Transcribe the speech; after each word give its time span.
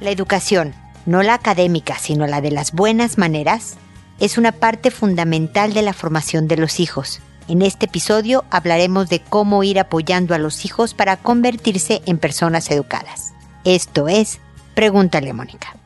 La 0.00 0.10
educación, 0.10 0.74
no 1.06 1.22
la 1.22 1.34
académica, 1.34 1.98
sino 1.98 2.26
la 2.26 2.42
de 2.42 2.50
las 2.50 2.72
buenas 2.72 3.16
maneras, 3.16 3.76
es 4.20 4.36
una 4.36 4.52
parte 4.52 4.90
fundamental 4.90 5.72
de 5.72 5.80
la 5.82 5.94
formación 5.94 6.48
de 6.48 6.58
los 6.58 6.80
hijos. 6.80 7.20
En 7.48 7.62
este 7.62 7.86
episodio 7.86 8.44
hablaremos 8.50 9.08
de 9.08 9.20
cómo 9.20 9.62
ir 9.62 9.78
apoyando 9.78 10.34
a 10.34 10.38
los 10.38 10.64
hijos 10.66 10.92
para 10.92 11.16
convertirse 11.16 12.02
en 12.04 12.18
personas 12.18 12.70
educadas. 12.70 13.32
Esto 13.64 14.08
es, 14.08 14.38
pregúntale 14.74 15.30
a 15.30 15.34
Mónica. 15.34 15.76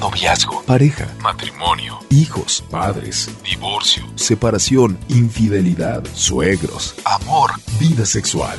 Noviazgo, 0.00 0.62
pareja, 0.64 1.08
matrimonio, 1.22 1.98
hijos, 2.10 2.62
padres, 2.70 3.30
divorcio, 3.42 4.04
separación, 4.16 4.98
infidelidad, 5.08 6.04
suegros, 6.12 6.94
amor, 7.04 7.52
vida 7.80 8.04
sexual. 8.04 8.58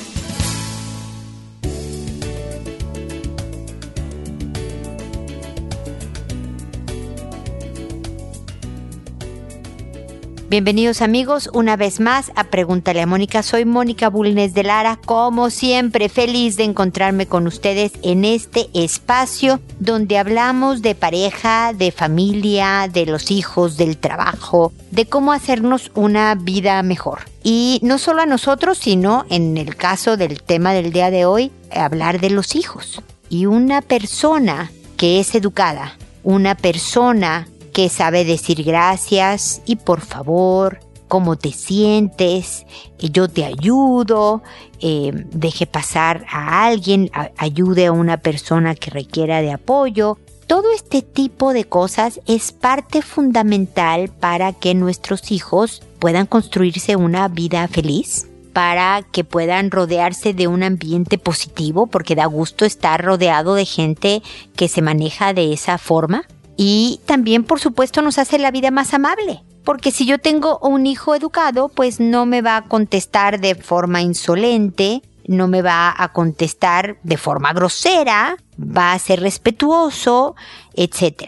Bienvenidos 10.51 11.01
amigos 11.01 11.49
una 11.53 11.77
vez 11.77 12.01
más 12.01 12.29
a 12.35 12.43
Pregúntale 12.43 13.01
a 13.01 13.05
Mónica. 13.05 13.41
Soy 13.41 13.63
Mónica 13.63 14.09
Bulnes 14.09 14.53
de 14.53 14.63
Lara, 14.63 14.99
como 15.05 15.49
siempre 15.49 16.09
feliz 16.09 16.57
de 16.57 16.65
encontrarme 16.65 17.25
con 17.25 17.47
ustedes 17.47 17.93
en 18.03 18.25
este 18.25 18.67
espacio 18.73 19.61
donde 19.79 20.17
hablamos 20.17 20.81
de 20.81 20.93
pareja, 20.93 21.71
de 21.71 21.93
familia, 21.93 22.89
de 22.91 23.05
los 23.05 23.31
hijos, 23.31 23.77
del 23.77 23.95
trabajo, 23.95 24.73
de 24.91 25.05
cómo 25.05 25.31
hacernos 25.31 25.89
una 25.95 26.35
vida 26.35 26.83
mejor. 26.83 27.19
Y 27.43 27.79
no 27.81 27.97
solo 27.97 28.21
a 28.21 28.25
nosotros, 28.25 28.77
sino 28.77 29.23
en 29.29 29.55
el 29.55 29.77
caso 29.77 30.17
del 30.17 30.43
tema 30.43 30.73
del 30.73 30.91
día 30.91 31.11
de 31.11 31.23
hoy, 31.23 31.53
hablar 31.73 32.19
de 32.19 32.29
los 32.29 32.57
hijos. 32.57 33.01
Y 33.29 33.45
una 33.45 33.81
persona 33.81 34.69
que 34.97 35.21
es 35.21 35.33
educada, 35.33 35.95
una 36.23 36.55
persona 36.55 37.47
que 37.73 37.89
sabe 37.89 38.25
decir 38.25 38.63
gracias 38.63 39.61
y 39.65 39.75
por 39.77 40.01
favor, 40.01 40.79
cómo 41.11 41.35
te 41.35 41.51
sientes, 41.51 42.65
eh, 42.97 43.09
yo 43.11 43.27
te 43.27 43.43
ayudo, 43.43 44.41
eh, 44.79 45.11
deje 45.33 45.67
pasar 45.67 46.25
a 46.31 46.65
alguien, 46.65 47.11
ayude 47.35 47.87
a 47.87 47.91
una 47.91 48.15
persona 48.15 48.75
que 48.75 48.91
requiera 48.91 49.41
de 49.41 49.51
apoyo. 49.51 50.17
Todo 50.47 50.71
este 50.71 51.01
tipo 51.01 51.51
de 51.51 51.65
cosas 51.65 52.21
es 52.27 52.53
parte 52.53 53.01
fundamental 53.01 54.07
para 54.07 54.53
que 54.53 54.73
nuestros 54.73 55.31
hijos 55.31 55.83
puedan 55.99 56.27
construirse 56.27 56.95
una 56.95 57.27
vida 57.27 57.67
feliz, 57.67 58.27
para 58.53 59.01
que 59.11 59.25
puedan 59.25 59.69
rodearse 59.69 60.33
de 60.33 60.47
un 60.47 60.63
ambiente 60.63 61.17
positivo, 61.17 61.87
porque 61.87 62.15
da 62.15 62.25
gusto 62.25 62.63
estar 62.63 63.03
rodeado 63.03 63.55
de 63.55 63.65
gente 63.65 64.23
que 64.55 64.69
se 64.69 64.81
maneja 64.81 65.33
de 65.33 65.51
esa 65.51 65.77
forma 65.77 66.25
y 66.63 66.99
también, 67.07 67.43
por 67.43 67.59
supuesto, 67.59 68.03
nos 68.03 68.19
hace 68.19 68.37
la 68.37 68.51
vida 68.51 68.69
más 68.69 68.93
amable. 68.93 69.41
Porque 69.63 69.89
si 69.89 70.05
yo 70.05 70.19
tengo 70.19 70.59
un 70.59 70.85
hijo 70.85 71.15
educado, 71.15 71.69
pues 71.69 71.99
no 71.99 72.27
me 72.27 72.43
va 72.43 72.55
a 72.55 72.65
contestar 72.65 73.39
de 73.39 73.55
forma 73.55 74.03
insolente, 74.03 75.01
no 75.25 75.47
me 75.47 75.63
va 75.63 75.91
a 75.97 76.13
contestar 76.13 76.99
de 77.01 77.17
forma 77.17 77.51
grosera, 77.53 78.37
va 78.59 78.93
a 78.93 78.99
ser 78.99 79.21
respetuoso, 79.21 80.35
etc. 80.75 81.23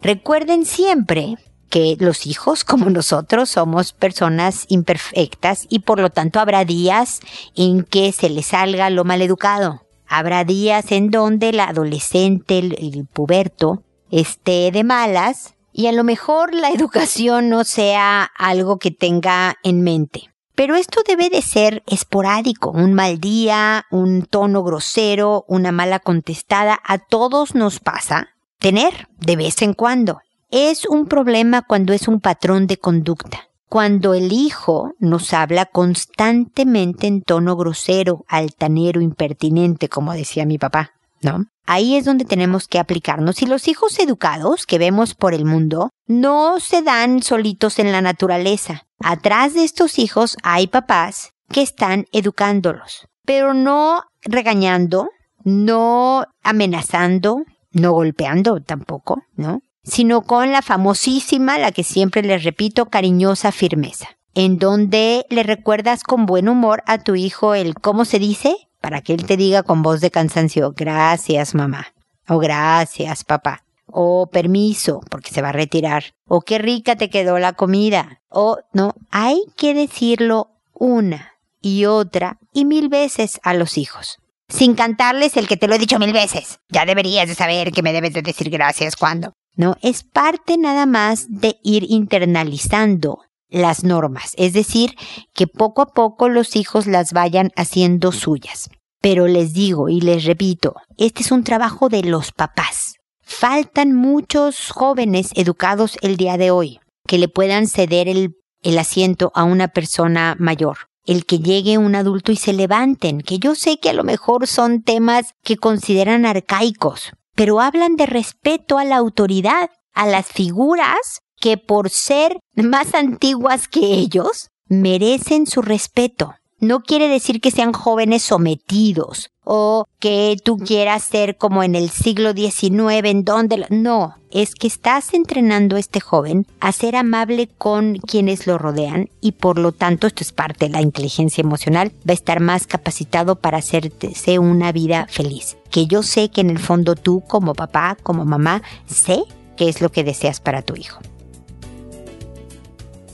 Recuerden 0.00 0.64
siempre 0.64 1.36
que 1.68 1.98
los 2.00 2.26
hijos, 2.26 2.64
como 2.64 2.88
nosotros, 2.88 3.50
somos 3.50 3.92
personas 3.92 4.64
imperfectas 4.68 5.66
y 5.68 5.80
por 5.80 6.00
lo 6.00 6.08
tanto 6.08 6.40
habrá 6.40 6.64
días 6.64 7.20
en 7.54 7.84
que 7.84 8.10
se 8.12 8.30
le 8.30 8.42
salga 8.42 8.88
lo 8.88 9.04
maleducado. 9.04 9.82
Habrá 10.06 10.44
días 10.44 10.92
en 10.92 11.10
donde 11.10 11.50
el 11.50 11.60
adolescente, 11.60 12.58
el 12.60 13.06
puberto, 13.12 13.82
esté 14.10 14.70
de 14.70 14.84
malas 14.84 15.54
y 15.72 15.86
a 15.86 15.92
lo 15.92 16.04
mejor 16.04 16.54
la 16.54 16.70
educación 16.74 17.48
no 17.48 17.64
sea 17.64 18.24
algo 18.36 18.78
que 18.78 18.90
tenga 18.90 19.56
en 19.62 19.82
mente. 19.82 20.30
Pero 20.54 20.74
esto 20.74 21.02
debe 21.06 21.30
de 21.30 21.40
ser 21.40 21.84
esporádico, 21.86 22.70
un 22.70 22.92
mal 22.92 23.20
día, 23.20 23.86
un 23.92 24.22
tono 24.22 24.64
grosero, 24.64 25.44
una 25.46 25.70
mala 25.70 26.00
contestada, 26.00 26.80
a 26.84 26.98
todos 26.98 27.54
nos 27.54 27.78
pasa 27.78 28.30
tener 28.58 29.06
de 29.20 29.36
vez 29.36 29.62
en 29.62 29.72
cuando. 29.72 30.18
Es 30.50 30.84
un 30.84 31.06
problema 31.06 31.62
cuando 31.62 31.92
es 31.92 32.08
un 32.08 32.20
patrón 32.20 32.66
de 32.66 32.78
conducta. 32.78 33.48
Cuando 33.68 34.14
el 34.14 34.32
hijo 34.32 34.94
nos 34.98 35.32
habla 35.32 35.66
constantemente 35.66 37.06
en 37.06 37.22
tono 37.22 37.54
grosero, 37.54 38.24
altanero, 38.26 39.00
impertinente, 39.00 39.88
como 39.88 40.14
decía 40.14 40.44
mi 40.44 40.58
papá, 40.58 40.92
¿no? 41.22 41.46
Ahí 41.66 41.96
es 41.96 42.06
donde 42.06 42.24
tenemos 42.24 42.66
que 42.66 42.78
aplicarnos. 42.78 43.42
Y 43.42 43.46
los 43.46 43.68
hijos 43.68 43.98
educados 43.98 44.64
que 44.64 44.78
vemos 44.78 45.14
por 45.14 45.34
el 45.34 45.44
mundo 45.44 45.90
no 46.06 46.60
se 46.60 46.82
dan 46.82 47.22
solitos 47.22 47.78
en 47.78 47.92
la 47.92 48.00
naturaleza. 48.00 48.86
Atrás 49.00 49.54
de 49.54 49.64
estos 49.64 49.98
hijos 49.98 50.36
hay 50.42 50.66
papás 50.66 51.32
que 51.50 51.62
están 51.62 52.06
educándolos, 52.12 53.06
pero 53.24 53.54
no 53.54 54.02
regañando, 54.22 55.10
no 55.44 56.24
amenazando, 56.42 57.42
no 57.70 57.92
golpeando 57.92 58.60
tampoco, 58.60 59.22
¿no? 59.34 59.60
Sino 59.84 60.22
con 60.22 60.52
la 60.52 60.62
famosísima, 60.62 61.58
la 61.58 61.72
que 61.72 61.84
siempre 61.84 62.22
les 62.22 62.44
repito, 62.44 62.86
cariñosa 62.86 63.52
firmeza, 63.52 64.08
en 64.34 64.58
donde 64.58 65.26
le 65.30 65.42
recuerdas 65.42 66.02
con 66.02 66.26
buen 66.26 66.48
humor 66.48 66.82
a 66.86 66.98
tu 66.98 67.14
hijo 67.14 67.54
el, 67.54 67.74
¿cómo 67.74 68.04
se 68.04 68.18
dice? 68.18 68.67
Para 68.80 69.00
que 69.00 69.14
él 69.14 69.26
te 69.26 69.36
diga 69.36 69.62
con 69.62 69.82
voz 69.82 70.00
de 70.00 70.10
cansancio, 70.10 70.72
gracias 70.76 71.54
mamá, 71.54 71.88
o 72.28 72.38
gracias 72.38 73.24
papá, 73.24 73.64
o 73.86 74.26
permiso, 74.26 75.00
porque 75.10 75.30
se 75.30 75.42
va 75.42 75.50
a 75.50 75.52
retirar, 75.52 76.14
o 76.26 76.40
qué 76.40 76.58
rica 76.58 76.96
te 76.96 77.10
quedó 77.10 77.38
la 77.38 77.54
comida, 77.54 78.20
o 78.28 78.58
no, 78.72 78.94
hay 79.10 79.42
que 79.56 79.74
decirlo 79.74 80.50
una 80.72 81.34
y 81.60 81.86
otra 81.86 82.38
y 82.52 82.64
mil 82.64 82.88
veces 82.88 83.40
a 83.42 83.54
los 83.54 83.78
hijos. 83.78 84.18
Sin 84.48 84.74
cantarles 84.74 85.36
el 85.36 85.46
que 85.46 85.58
te 85.58 85.68
lo 85.68 85.74
he 85.74 85.78
dicho 85.78 85.98
mil 85.98 86.12
veces. 86.12 86.60
Ya 86.70 86.86
deberías 86.86 87.28
de 87.28 87.34
saber 87.34 87.70
que 87.70 87.82
me 87.82 87.92
debes 87.92 88.14
de 88.14 88.22
decir 88.22 88.48
gracias 88.48 88.96
cuando. 88.96 89.34
No, 89.56 89.76
es 89.82 90.04
parte 90.04 90.56
nada 90.56 90.86
más 90.86 91.26
de 91.28 91.58
ir 91.62 91.84
internalizando 91.90 93.27
las 93.48 93.84
normas, 93.84 94.32
es 94.36 94.52
decir, 94.52 94.94
que 95.34 95.46
poco 95.46 95.82
a 95.82 95.86
poco 95.86 96.28
los 96.28 96.56
hijos 96.56 96.86
las 96.86 97.12
vayan 97.12 97.50
haciendo 97.56 98.12
suyas. 98.12 98.70
Pero 99.00 99.26
les 99.26 99.52
digo 99.52 99.88
y 99.88 100.00
les 100.00 100.24
repito, 100.24 100.74
este 100.96 101.22
es 101.22 101.30
un 101.30 101.44
trabajo 101.44 101.88
de 101.88 102.02
los 102.02 102.32
papás. 102.32 102.96
Faltan 103.22 103.94
muchos 103.94 104.70
jóvenes 104.70 105.30
educados 105.34 105.96
el 106.02 106.16
día 106.16 106.36
de 106.36 106.50
hoy 106.50 106.80
que 107.06 107.18
le 107.18 107.28
puedan 107.28 107.66
ceder 107.66 108.08
el, 108.08 108.34
el 108.62 108.78
asiento 108.78 109.32
a 109.34 109.44
una 109.44 109.68
persona 109.68 110.36
mayor 110.38 110.88
el 111.08 111.24
que 111.24 111.38
llegue 111.38 111.78
un 111.78 111.94
adulto 111.94 112.32
y 112.32 112.36
se 112.36 112.52
levanten, 112.52 113.22
que 113.22 113.38
yo 113.38 113.54
sé 113.54 113.80
que 113.80 113.88
a 113.88 113.94
lo 113.94 114.04
mejor 114.04 114.46
son 114.46 114.82
temas 114.82 115.32
que 115.42 115.56
consideran 115.56 116.26
arcaicos, 116.26 117.12
pero 117.34 117.62
hablan 117.62 117.96
de 117.96 118.04
respeto 118.04 118.76
a 118.76 118.84
la 118.84 118.96
autoridad, 118.98 119.70
a 119.94 120.06
las 120.06 120.26
figuras 120.26 121.22
que 121.40 121.56
por 121.56 121.90
ser 121.90 122.38
más 122.54 122.94
antiguas 122.94 123.68
que 123.68 123.80
ellos, 123.80 124.50
merecen 124.68 125.46
su 125.46 125.62
respeto. 125.62 126.34
No 126.60 126.80
quiere 126.80 127.08
decir 127.08 127.40
que 127.40 127.52
sean 127.52 127.72
jóvenes 127.72 128.22
sometidos 128.22 129.30
o 129.44 129.86
que 130.00 130.36
tú 130.44 130.58
quieras 130.58 131.04
ser 131.04 131.36
como 131.36 131.62
en 131.62 131.76
el 131.76 131.88
siglo 131.88 132.32
XIX 132.32 133.04
en 133.04 133.24
donde... 133.24 133.64
No, 133.70 134.16
es 134.32 134.56
que 134.56 134.66
estás 134.66 135.14
entrenando 135.14 135.76
a 135.76 135.78
este 135.78 136.00
joven 136.00 136.46
a 136.58 136.72
ser 136.72 136.96
amable 136.96 137.48
con 137.56 137.96
quienes 137.98 138.48
lo 138.48 138.58
rodean 138.58 139.08
y 139.20 139.32
por 139.32 139.58
lo 139.58 139.70
tanto, 139.70 140.08
esto 140.08 140.24
es 140.24 140.32
parte 140.32 140.66
de 140.66 140.72
la 140.72 140.82
inteligencia 140.82 141.42
emocional, 141.42 141.92
va 142.06 142.10
a 142.10 142.14
estar 142.14 142.40
más 142.40 142.66
capacitado 142.66 143.36
para 143.36 143.58
hacerse 143.58 144.40
una 144.40 144.72
vida 144.72 145.06
feliz. 145.08 145.56
Que 145.70 145.86
yo 145.86 146.02
sé 146.02 146.28
que 146.28 146.40
en 146.40 146.50
el 146.50 146.58
fondo 146.58 146.96
tú 146.96 147.22
como 147.26 147.54
papá, 147.54 147.96
como 148.02 148.24
mamá, 148.24 148.62
sé 148.86 149.22
qué 149.56 149.68
es 149.68 149.80
lo 149.80 149.90
que 149.92 150.02
deseas 150.02 150.40
para 150.40 150.62
tu 150.62 150.74
hijo. 150.74 150.98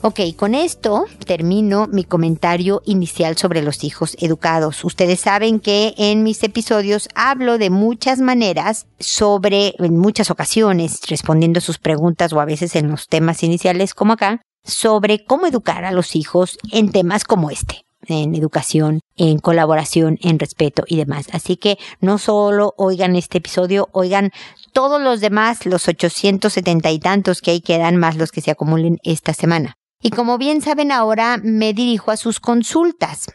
Ok, 0.07 0.19
con 0.35 0.53
esto 0.53 1.05
termino 1.25 1.87
mi 1.87 2.03
comentario 2.03 2.83
inicial 2.85 3.37
sobre 3.37 3.63
los 3.63 3.83
hijos 3.83 4.15
educados. 4.19 4.83
Ustedes 4.83 5.19
saben 5.19 5.59
que 5.59 5.95
en 5.97 6.21
mis 6.21 6.43
episodios 6.43 7.09
hablo 7.15 7.57
de 7.57 7.71
muchas 7.71 8.19
maneras 8.19 8.85
sobre, 8.99 9.73
en 9.79 9.97
muchas 9.97 10.29
ocasiones, 10.29 10.99
respondiendo 11.09 11.59
sus 11.59 11.79
preguntas 11.79 12.33
o 12.33 12.39
a 12.39 12.45
veces 12.45 12.75
en 12.75 12.91
los 12.91 13.07
temas 13.07 13.41
iniciales 13.41 13.95
como 13.95 14.13
acá, 14.13 14.43
sobre 14.63 15.25
cómo 15.25 15.47
educar 15.47 15.85
a 15.85 15.91
los 15.91 16.15
hijos 16.15 16.59
en 16.71 16.91
temas 16.91 17.23
como 17.23 17.49
este 17.49 17.81
en 18.07 18.35
educación, 18.35 18.99
en 19.15 19.39
colaboración, 19.39 20.19
en 20.21 20.37
respeto 20.37 20.83
y 20.85 20.97
demás. 20.97 21.25
Así 21.31 21.57
que 21.57 21.79
no 21.99 22.19
solo 22.19 22.75
oigan 22.77 23.15
este 23.15 23.39
episodio, 23.39 23.89
oigan 23.93 24.29
todos 24.71 25.01
los 25.01 25.19
demás, 25.19 25.65
los 25.65 25.87
870 25.87 26.91
y 26.91 26.99
tantos 26.99 27.41
que 27.41 27.49
hay 27.49 27.61
quedan 27.61 27.95
más 27.95 28.17
los 28.17 28.31
que 28.31 28.41
se 28.41 28.51
acumulen 28.51 28.99
esta 29.03 29.33
semana. 29.33 29.75
Y 30.05 30.11
como 30.11 30.37
bien 30.37 30.61
saben 30.61 30.91
ahora 30.91 31.39
me 31.41 31.73
dirijo 31.73 32.11
a 32.11 32.15
sus 32.15 32.39
consultas, 32.39 33.25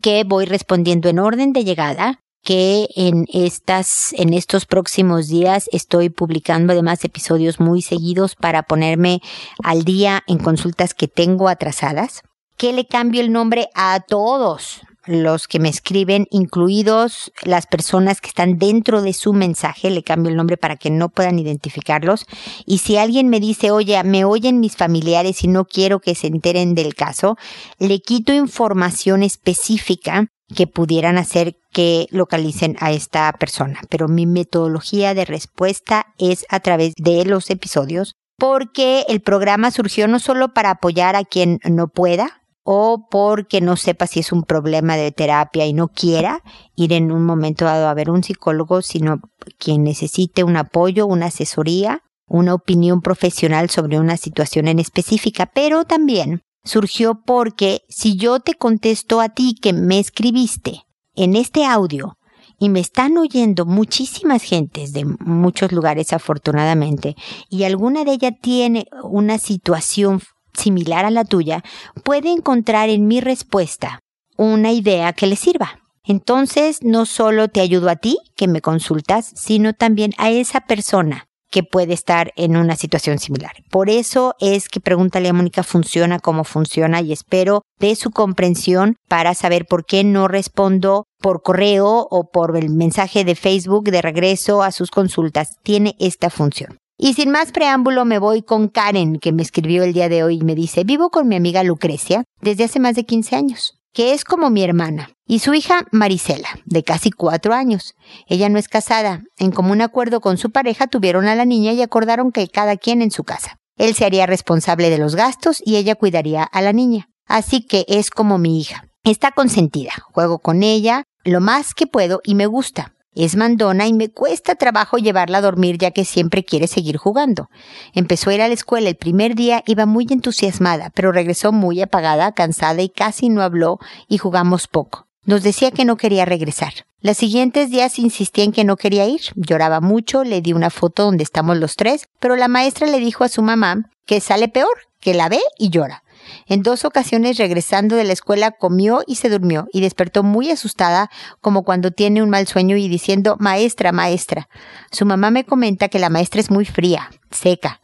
que 0.00 0.22
voy 0.22 0.44
respondiendo 0.44 1.08
en 1.08 1.18
orden 1.18 1.52
de 1.52 1.64
llegada, 1.64 2.20
que 2.44 2.86
en 2.94 3.26
estas, 3.32 4.12
en 4.12 4.32
estos 4.32 4.64
próximos 4.64 5.26
días 5.26 5.68
estoy 5.72 6.08
publicando 6.08 6.72
además 6.72 7.04
episodios 7.04 7.58
muy 7.58 7.82
seguidos 7.82 8.36
para 8.36 8.62
ponerme 8.62 9.20
al 9.64 9.82
día 9.82 10.22
en 10.28 10.38
consultas 10.38 10.94
que 10.94 11.08
tengo 11.08 11.48
atrasadas, 11.48 12.22
que 12.56 12.72
le 12.72 12.86
cambio 12.86 13.22
el 13.22 13.32
nombre 13.32 13.68
a 13.74 13.98
todos 13.98 14.82
los 15.06 15.48
que 15.48 15.58
me 15.58 15.68
escriben, 15.68 16.26
incluidos 16.30 17.32
las 17.42 17.66
personas 17.66 18.20
que 18.20 18.28
están 18.28 18.58
dentro 18.58 19.02
de 19.02 19.12
su 19.12 19.32
mensaje, 19.32 19.90
le 19.90 20.02
cambio 20.02 20.30
el 20.30 20.36
nombre 20.36 20.56
para 20.56 20.76
que 20.76 20.90
no 20.90 21.08
puedan 21.08 21.38
identificarlos. 21.38 22.26
Y 22.66 22.78
si 22.78 22.96
alguien 22.96 23.28
me 23.28 23.40
dice, 23.40 23.70
oye, 23.70 24.02
me 24.04 24.24
oyen 24.24 24.60
mis 24.60 24.76
familiares 24.76 25.42
y 25.44 25.48
no 25.48 25.64
quiero 25.64 26.00
que 26.00 26.14
se 26.14 26.26
enteren 26.26 26.74
del 26.74 26.94
caso, 26.94 27.36
le 27.78 28.00
quito 28.00 28.32
información 28.32 29.22
específica 29.22 30.26
que 30.54 30.66
pudieran 30.66 31.16
hacer 31.16 31.56
que 31.72 32.06
localicen 32.10 32.76
a 32.80 32.92
esta 32.92 33.32
persona. 33.32 33.80
Pero 33.88 34.08
mi 34.08 34.26
metodología 34.26 35.14
de 35.14 35.24
respuesta 35.24 36.06
es 36.18 36.44
a 36.48 36.60
través 36.60 36.94
de 36.96 37.24
los 37.24 37.50
episodios 37.50 38.14
porque 38.40 39.04
el 39.08 39.20
programa 39.20 39.70
surgió 39.70 40.08
no 40.08 40.18
solo 40.18 40.54
para 40.54 40.70
apoyar 40.70 41.14
a 41.14 41.24
quien 41.24 41.60
no 41.68 41.88
pueda, 41.88 42.39
o 42.62 43.06
porque 43.10 43.60
no 43.60 43.76
sepa 43.76 44.06
si 44.06 44.20
es 44.20 44.32
un 44.32 44.42
problema 44.42 44.96
de 44.96 45.12
terapia 45.12 45.66
y 45.66 45.72
no 45.72 45.88
quiera 45.88 46.42
ir 46.76 46.92
en 46.92 47.10
un 47.10 47.24
momento 47.24 47.64
dado 47.64 47.88
a 47.88 47.94
ver 47.94 48.10
un 48.10 48.22
psicólogo, 48.22 48.82
sino 48.82 49.20
quien 49.58 49.84
necesite 49.84 50.44
un 50.44 50.56
apoyo, 50.56 51.06
una 51.06 51.26
asesoría, 51.26 52.02
una 52.26 52.54
opinión 52.54 53.00
profesional 53.00 53.70
sobre 53.70 53.98
una 53.98 54.16
situación 54.16 54.68
en 54.68 54.78
específica, 54.78 55.46
pero 55.46 55.84
también 55.84 56.42
surgió 56.64 57.22
porque 57.24 57.82
si 57.88 58.16
yo 58.16 58.40
te 58.40 58.54
contesto 58.54 59.20
a 59.20 59.30
ti 59.30 59.54
que 59.60 59.72
me 59.72 59.98
escribiste 59.98 60.84
en 61.14 61.36
este 61.36 61.64
audio 61.64 62.18
y 62.58 62.68
me 62.68 62.80
están 62.80 63.16
oyendo 63.16 63.64
muchísimas 63.64 64.42
gentes 64.42 64.92
de 64.92 65.04
muchos 65.04 65.72
lugares 65.72 66.12
afortunadamente 66.12 67.16
y 67.48 67.64
alguna 67.64 68.04
de 68.04 68.12
ellas 68.12 68.34
tiene 68.40 68.86
una 69.02 69.38
situación 69.38 70.20
similar 70.54 71.04
a 71.04 71.10
la 71.10 71.24
tuya, 71.24 71.62
puede 72.04 72.30
encontrar 72.30 72.88
en 72.88 73.06
mi 73.06 73.20
respuesta 73.20 74.00
una 74.36 74.72
idea 74.72 75.12
que 75.12 75.26
le 75.26 75.36
sirva. 75.36 75.80
Entonces, 76.04 76.82
no 76.82 77.06
solo 77.06 77.48
te 77.48 77.60
ayudo 77.60 77.90
a 77.90 77.96
ti, 77.96 78.18
que 78.36 78.48
me 78.48 78.60
consultas, 78.60 79.32
sino 79.34 79.74
también 79.74 80.12
a 80.18 80.30
esa 80.30 80.62
persona 80.62 81.26
que 81.50 81.62
puede 81.62 81.92
estar 81.92 82.32
en 82.36 82.56
una 82.56 82.76
situación 82.76 83.18
similar. 83.18 83.52
Por 83.70 83.90
eso 83.90 84.34
es 84.40 84.68
que 84.68 84.80
Pregúntale 84.80 85.28
a 85.28 85.32
Mónica 85.32 85.62
funciona 85.62 86.18
como 86.18 86.44
funciona 86.44 87.00
y 87.00 87.12
espero 87.12 87.62
de 87.78 87.96
su 87.96 88.10
comprensión 88.10 88.96
para 89.08 89.34
saber 89.34 89.66
por 89.66 89.84
qué 89.84 90.04
no 90.04 90.28
respondo 90.28 91.04
por 91.18 91.42
correo 91.42 92.06
o 92.10 92.30
por 92.30 92.56
el 92.56 92.70
mensaje 92.70 93.24
de 93.24 93.34
Facebook 93.34 93.90
de 93.90 94.00
regreso 94.00 94.62
a 94.62 94.72
sus 94.72 94.90
consultas. 94.90 95.56
Tiene 95.62 95.96
esta 95.98 96.30
función. 96.30 96.78
Y 97.02 97.14
sin 97.14 97.30
más 97.30 97.50
preámbulo 97.50 98.04
me 98.04 98.18
voy 98.18 98.42
con 98.42 98.68
Karen, 98.68 99.20
que 99.20 99.32
me 99.32 99.42
escribió 99.42 99.84
el 99.84 99.94
día 99.94 100.10
de 100.10 100.22
hoy 100.22 100.36
y 100.36 100.44
me 100.44 100.54
dice, 100.54 100.84
vivo 100.84 101.08
con 101.08 101.28
mi 101.28 101.34
amiga 101.34 101.64
Lucrecia 101.64 102.24
desde 102.42 102.64
hace 102.64 102.78
más 102.78 102.94
de 102.94 103.06
15 103.06 103.36
años, 103.36 103.80
que 103.94 104.12
es 104.12 104.22
como 104.22 104.50
mi 104.50 104.62
hermana, 104.62 105.08
y 105.26 105.38
su 105.38 105.54
hija 105.54 105.86
Marisela, 105.92 106.50
de 106.66 106.84
casi 106.84 107.10
cuatro 107.10 107.54
años. 107.54 107.94
Ella 108.26 108.50
no 108.50 108.58
es 108.58 108.68
casada. 108.68 109.22
En 109.38 109.50
común 109.50 109.80
acuerdo 109.80 110.20
con 110.20 110.36
su 110.36 110.50
pareja 110.50 110.88
tuvieron 110.88 111.26
a 111.26 111.34
la 111.34 111.46
niña 111.46 111.72
y 111.72 111.80
acordaron 111.80 112.32
que 112.32 112.48
cada 112.48 112.76
quien 112.76 113.00
en 113.00 113.10
su 113.10 113.24
casa. 113.24 113.56
Él 113.78 113.94
se 113.94 114.04
haría 114.04 114.26
responsable 114.26 114.90
de 114.90 114.98
los 114.98 115.16
gastos 115.16 115.62
y 115.64 115.76
ella 115.76 115.94
cuidaría 115.94 116.42
a 116.42 116.60
la 116.60 116.74
niña. 116.74 117.08
Así 117.26 117.66
que 117.66 117.86
es 117.88 118.10
como 118.10 118.36
mi 118.36 118.60
hija. 118.60 118.84
Está 119.04 119.30
consentida, 119.30 119.92
juego 120.12 120.38
con 120.38 120.62
ella 120.62 121.04
lo 121.24 121.40
más 121.40 121.72
que 121.72 121.86
puedo 121.86 122.20
y 122.24 122.34
me 122.34 122.44
gusta. 122.44 122.92
Es 123.14 123.34
mandona 123.34 123.86
y 123.86 123.92
me 123.92 124.08
cuesta 124.08 124.54
trabajo 124.54 124.96
llevarla 124.96 125.38
a 125.38 125.42
dormir 125.42 125.78
ya 125.78 125.90
que 125.90 126.04
siempre 126.04 126.44
quiere 126.44 126.68
seguir 126.68 126.96
jugando. 126.96 127.48
Empezó 127.92 128.30
a 128.30 128.34
ir 128.34 128.42
a 128.42 128.48
la 128.48 128.54
escuela 128.54 128.88
el 128.88 128.96
primer 128.96 129.34
día, 129.34 129.64
iba 129.66 129.84
muy 129.84 130.06
entusiasmada, 130.10 130.90
pero 130.94 131.10
regresó 131.10 131.50
muy 131.50 131.82
apagada, 131.82 132.32
cansada 132.32 132.82
y 132.82 132.88
casi 132.88 133.28
no 133.28 133.42
habló 133.42 133.78
y 134.08 134.18
jugamos 134.18 134.68
poco. 134.68 135.06
Nos 135.24 135.42
decía 135.42 135.70
que 135.70 135.84
no 135.84 135.96
quería 135.96 136.24
regresar. 136.24 136.72
Los 137.00 137.16
siguientes 137.16 137.70
días 137.70 137.98
insistía 137.98 138.44
en 138.44 138.52
que 138.52 138.64
no 138.64 138.76
quería 138.76 139.06
ir. 139.06 139.20
Lloraba 139.34 139.80
mucho, 139.80 140.22
le 140.22 140.40
di 140.40 140.52
una 140.52 140.70
foto 140.70 141.04
donde 141.04 141.24
estamos 141.24 141.56
los 141.58 141.76
tres, 141.76 142.08
pero 142.20 142.36
la 142.36 142.48
maestra 142.48 142.86
le 142.86 143.00
dijo 143.00 143.24
a 143.24 143.28
su 143.28 143.42
mamá 143.42 143.90
que 144.06 144.20
sale 144.20 144.48
peor, 144.48 144.88
que 145.00 145.14
la 145.14 145.28
ve 145.28 145.40
y 145.58 145.70
llora. 145.70 146.04
En 146.46 146.62
dos 146.62 146.84
ocasiones 146.84 147.38
regresando 147.38 147.96
de 147.96 148.04
la 148.04 148.12
escuela 148.12 148.50
comió 148.52 149.02
y 149.06 149.16
se 149.16 149.28
durmió 149.28 149.66
y 149.72 149.80
despertó 149.80 150.22
muy 150.22 150.50
asustada 150.50 151.10
como 151.40 151.62
cuando 151.62 151.90
tiene 151.90 152.22
un 152.22 152.30
mal 152.30 152.46
sueño 152.46 152.76
y 152.76 152.88
diciendo 152.88 153.36
maestra, 153.38 153.92
maestra. 153.92 154.48
Su 154.90 155.06
mamá 155.06 155.30
me 155.30 155.44
comenta 155.44 155.88
que 155.88 155.98
la 155.98 156.10
maestra 156.10 156.40
es 156.40 156.50
muy 156.50 156.64
fría, 156.64 157.10
seca. 157.30 157.80